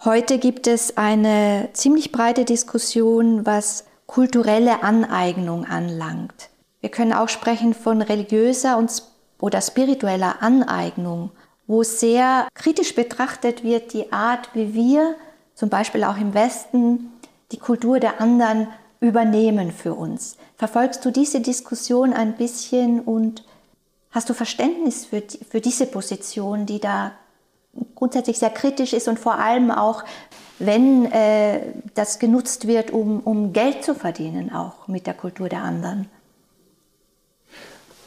[0.04, 6.50] Heute gibt es eine ziemlich breite Diskussion, was kulturelle Aneignung anlangt.
[6.82, 9.04] Wir können auch sprechen von religiöser und,
[9.40, 11.32] oder spiritueller Aneignung
[11.68, 15.16] wo sehr kritisch betrachtet wird die Art, wie wir
[15.56, 17.12] zum Beispiel auch im Westen
[17.52, 18.68] die Kultur der anderen
[19.00, 20.38] übernehmen für uns.
[20.58, 23.44] Verfolgst du diese Diskussion ein bisschen und
[24.12, 27.12] hast du Verständnis für, für diese Position, die da
[27.96, 30.04] grundsätzlich sehr kritisch ist und vor allem auch,
[30.60, 31.62] wenn äh,
[31.94, 36.08] das genutzt wird, um, um Geld zu verdienen, auch mit der Kultur der anderen?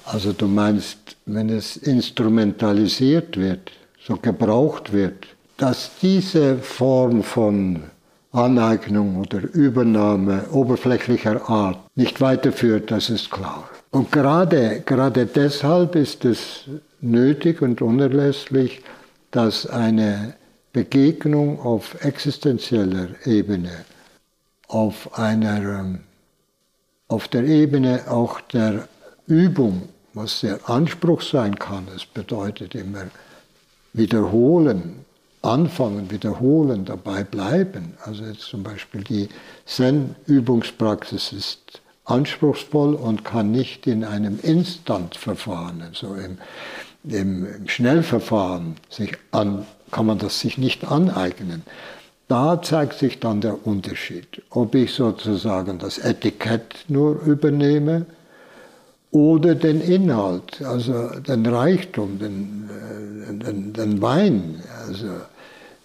[0.05, 5.27] Also du meinst, wenn es instrumentalisiert wird, so gebraucht wird,
[5.59, 7.83] dass diese Form von
[8.33, 13.69] Aneignung oder Übernahme oberflächlicher Art nicht weiterführt, das ist klar.
[13.91, 16.65] Und gerade, gerade deshalb ist es
[17.01, 18.83] nötig und unerlässlich,
[19.31, 20.35] dass eine
[20.73, 23.85] Begegnung auf existenzieller Ebene,
[24.69, 25.99] auf, einer,
[27.09, 28.89] auf der Ebene auch der
[29.27, 29.89] Übung
[30.19, 31.87] was sehr Anspruch sein kann.
[31.95, 33.07] Es bedeutet immer
[33.93, 35.05] wiederholen,
[35.43, 37.95] anfangen, wiederholen, dabei bleiben.
[38.05, 39.29] Also jetzt zum Beispiel die
[39.67, 46.39] Zen-Übungspraxis ist anspruchsvoll und kann nicht in einem Instant-Verfahren, also im,
[47.05, 51.63] im, im Schnellverfahren, sich an, kann man das sich nicht aneignen.
[52.29, 58.07] Da zeigt sich dann der Unterschied, ob ich sozusagen das Etikett nur übernehme
[59.11, 65.07] oder den Inhalt, also den Reichtum, den, äh, den, den Wein, also,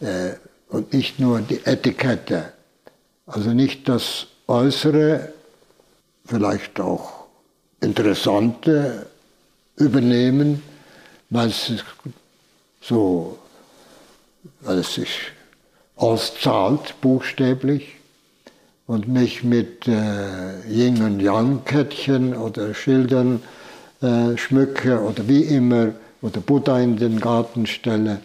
[0.01, 0.33] äh,
[0.67, 2.51] und nicht nur die Etikette.
[3.25, 5.31] Also nicht das Äußere,
[6.25, 7.25] vielleicht auch
[7.79, 9.05] Interessante
[9.77, 10.61] übernehmen,
[11.29, 11.71] weil es
[12.81, 13.37] so,
[14.61, 15.31] weil es sich
[15.95, 17.95] auszahlt, buchstäblich,
[18.85, 23.41] und mich mit äh, Yin und Yang Kettchen oder Schildern
[24.01, 28.19] äh, schmücke oder wie immer oder Buddha in den Garten stelle.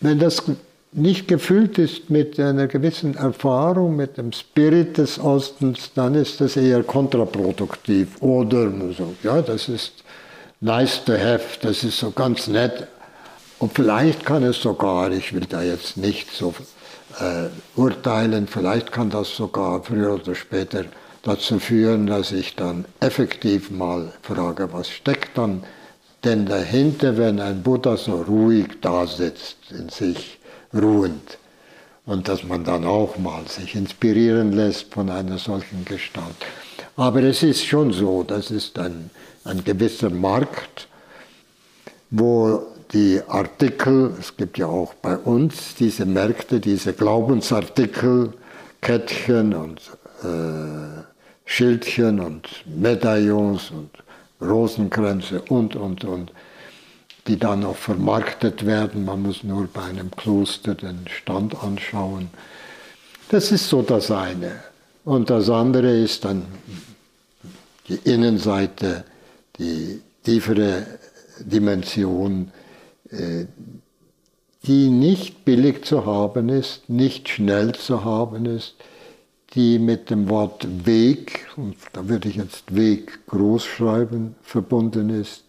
[0.00, 0.42] Wenn das
[0.92, 6.56] nicht gefüllt ist mit einer gewissen Erfahrung, mit dem Spirit des Ostens, dann ist das
[6.56, 8.22] eher kontraproduktiv.
[8.22, 10.04] Oder so, ja, das ist
[10.60, 12.88] nice to have, das ist so ganz nett.
[13.58, 16.54] Und vielleicht kann es sogar, ich will da jetzt nicht so
[17.18, 20.84] äh, urteilen, vielleicht kann das sogar früher oder später
[21.22, 25.64] dazu führen, dass ich dann effektiv mal frage, was steckt dann
[26.24, 30.38] denn dahinter, wenn ein Buddha so ruhig da sitzt, in sich
[30.74, 31.38] ruhend.
[32.06, 36.36] Und dass man dann auch mal sich inspirieren lässt von einer solchen Gestalt.
[36.96, 39.10] Aber es ist schon so, das ist ein,
[39.44, 40.88] ein gewisser Markt,
[42.10, 48.32] wo die Artikel, es gibt ja auch bei uns diese Märkte, diese Glaubensartikel,
[48.80, 49.80] Kettchen und
[50.22, 51.02] äh,
[51.44, 53.90] Schildchen und Medaillons und
[54.40, 56.32] Rosenkränze und, und, und,
[57.26, 59.04] die dann auch vermarktet werden.
[59.04, 62.30] Man muss nur bei einem Kloster den Stand anschauen.
[63.30, 64.62] Das ist so das eine.
[65.04, 66.44] Und das andere ist dann
[67.88, 69.04] die Innenseite,
[69.58, 70.86] die tiefere
[71.40, 72.50] Dimension,
[73.10, 78.74] die nicht billig zu haben ist, nicht schnell zu haben ist,
[79.54, 85.44] die mit dem Wort Weg, und da würde ich jetzt Weg groß schreiben, verbunden ist,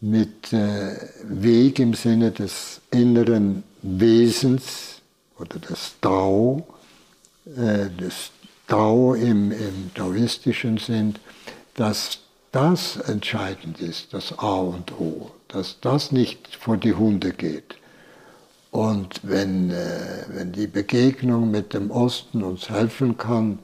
[0.00, 5.02] mit äh, Weg im Sinne des inneren Wesens
[5.38, 6.66] oder des Tao,
[7.46, 8.30] äh, des
[8.68, 11.16] Tao im, im taoistischen Sinn,
[11.74, 12.20] dass
[12.52, 17.76] das entscheidend ist, das A und O dass das nicht vor die Hunde geht.
[18.70, 23.58] Und wenn, äh, wenn die Begegnung mit dem Osten uns helfen kann,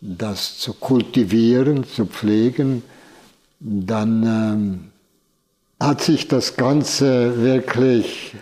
[0.00, 2.82] das zu kultivieren, zu pflegen,
[3.60, 4.90] dann ähm,
[5.78, 8.34] hat sich das Ganze wirklich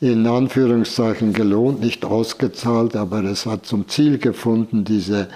[0.00, 5.28] in Anführungszeichen gelohnt, nicht ausgezahlt, aber es hat zum Ziel gefunden, diese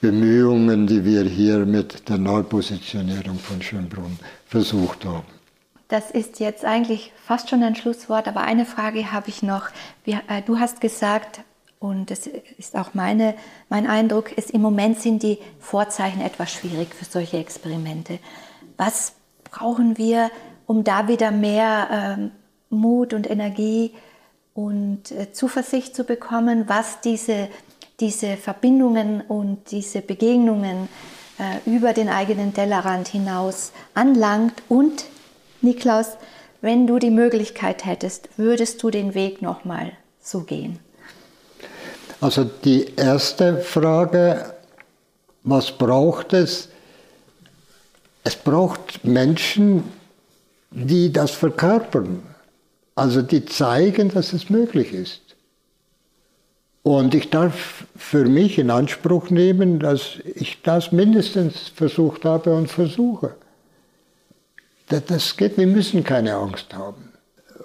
[0.00, 5.41] Bemühungen, die wir hier mit der Neupositionierung von Schönbrunn versucht haben.
[5.88, 9.68] Das ist jetzt eigentlich fast schon ein Schlusswort, aber eine Frage habe ich noch.
[10.06, 11.40] Äh, du hast gesagt,
[11.78, 12.28] und das
[12.58, 13.34] ist auch meine,
[13.68, 18.20] mein Eindruck, ist, im Moment sind die Vorzeichen etwas schwierig für solche Experimente.
[18.76, 19.14] Was
[19.50, 20.30] brauchen wir,
[20.66, 22.30] um da wieder mehr ähm,
[22.70, 23.92] Mut und Energie
[24.54, 27.48] und äh, Zuversicht zu bekommen, was diese,
[28.00, 30.88] diese Verbindungen und diese Begegnungen
[31.38, 35.04] äh, über den eigenen Tellerrand hinaus anlangt und
[35.62, 36.16] Niklaus,
[36.60, 40.78] wenn du die Möglichkeit hättest, würdest du den Weg nochmal so gehen?
[42.20, 44.54] Also die erste Frage,
[45.42, 46.68] was braucht es?
[48.22, 49.82] Es braucht Menschen,
[50.70, 52.22] die das verkörpern,
[52.94, 55.20] also die zeigen, dass es möglich ist.
[56.84, 62.68] Und ich darf für mich in Anspruch nehmen, dass ich das mindestens versucht habe und
[62.68, 63.34] versuche.
[65.00, 67.12] Das geht, wir müssen keine Angst haben.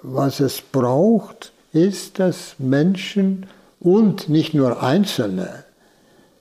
[0.02, 3.46] Was es braucht, ist, dass Menschen
[3.80, 5.64] und nicht nur Einzelne,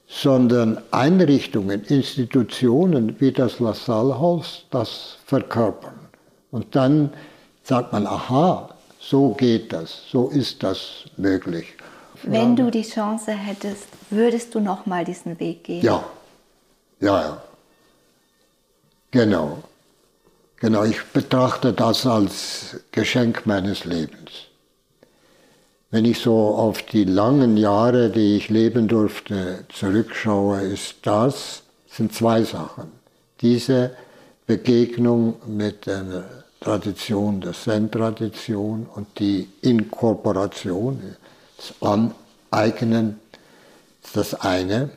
[0.07, 5.99] sondern Einrichtungen, Institutionen wie das LaSalle-Haus das verkörpern.
[6.51, 7.11] Und dann
[7.63, 8.69] sagt man, aha,
[8.99, 11.73] so geht das, so ist das möglich.
[12.23, 15.83] Wenn du die Chance hättest, würdest du nochmal diesen Weg gehen?
[15.83, 16.03] Ja,
[16.99, 17.41] ja, ja.
[19.11, 19.63] Genau.
[20.59, 24.31] Genau, ich betrachte das als Geschenk meines Lebens.
[25.91, 32.13] Wenn ich so auf die langen Jahre, die ich leben durfte, zurückschaue, ist das, sind
[32.13, 32.91] zwei Sachen.
[33.41, 33.95] Diese
[34.47, 36.25] Begegnung mit der
[36.59, 41.15] Tradition, der Zen-Tradition und die Inkorporation,
[41.55, 41.73] das
[42.51, 43.19] Aneignen,
[44.03, 44.89] ist das eine.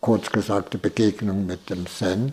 [0.00, 2.32] kurz gesagt die Begegnung mit dem Zen.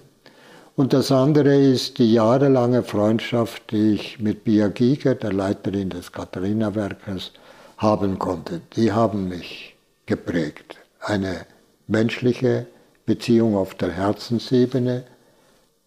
[0.78, 6.12] Und das andere ist die jahrelange Freundschaft, die ich mit Bia Giger, der Leiterin des
[6.12, 7.32] Katharina-Werkes,
[7.78, 8.62] haben konnte.
[8.76, 9.76] Die haben mich
[10.06, 10.78] geprägt.
[11.00, 11.48] Eine
[11.88, 12.68] menschliche
[13.08, 15.04] Beziehung auf der Herzensebene.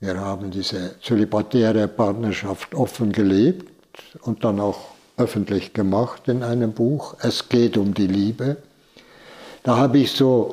[0.00, 3.70] Wir haben diese zölibatäre Partnerschaft offen gelebt
[4.22, 7.14] und dann auch öffentlich gemacht in einem Buch.
[7.20, 8.56] Es geht um die Liebe.
[9.62, 10.52] Da habe ich so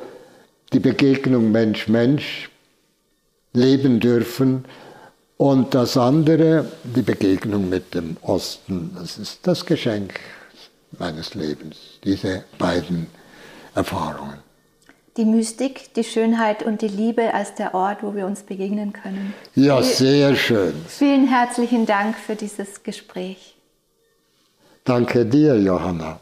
[0.72, 2.50] die Begegnung Mensch-Mensch
[3.52, 4.64] leben dürfen.
[5.36, 10.18] Und das andere, die Begegnung mit dem Osten, das ist das Geschenk
[10.98, 13.06] meines Lebens, diese beiden
[13.74, 14.38] Erfahrungen.
[15.16, 19.34] Die Mystik, die Schönheit und die Liebe als der Ort, wo wir uns begegnen können.
[19.54, 20.74] Ja, sehr schön.
[20.86, 23.56] Vielen herzlichen Dank für dieses Gespräch.
[24.84, 26.20] Danke dir, Johanna.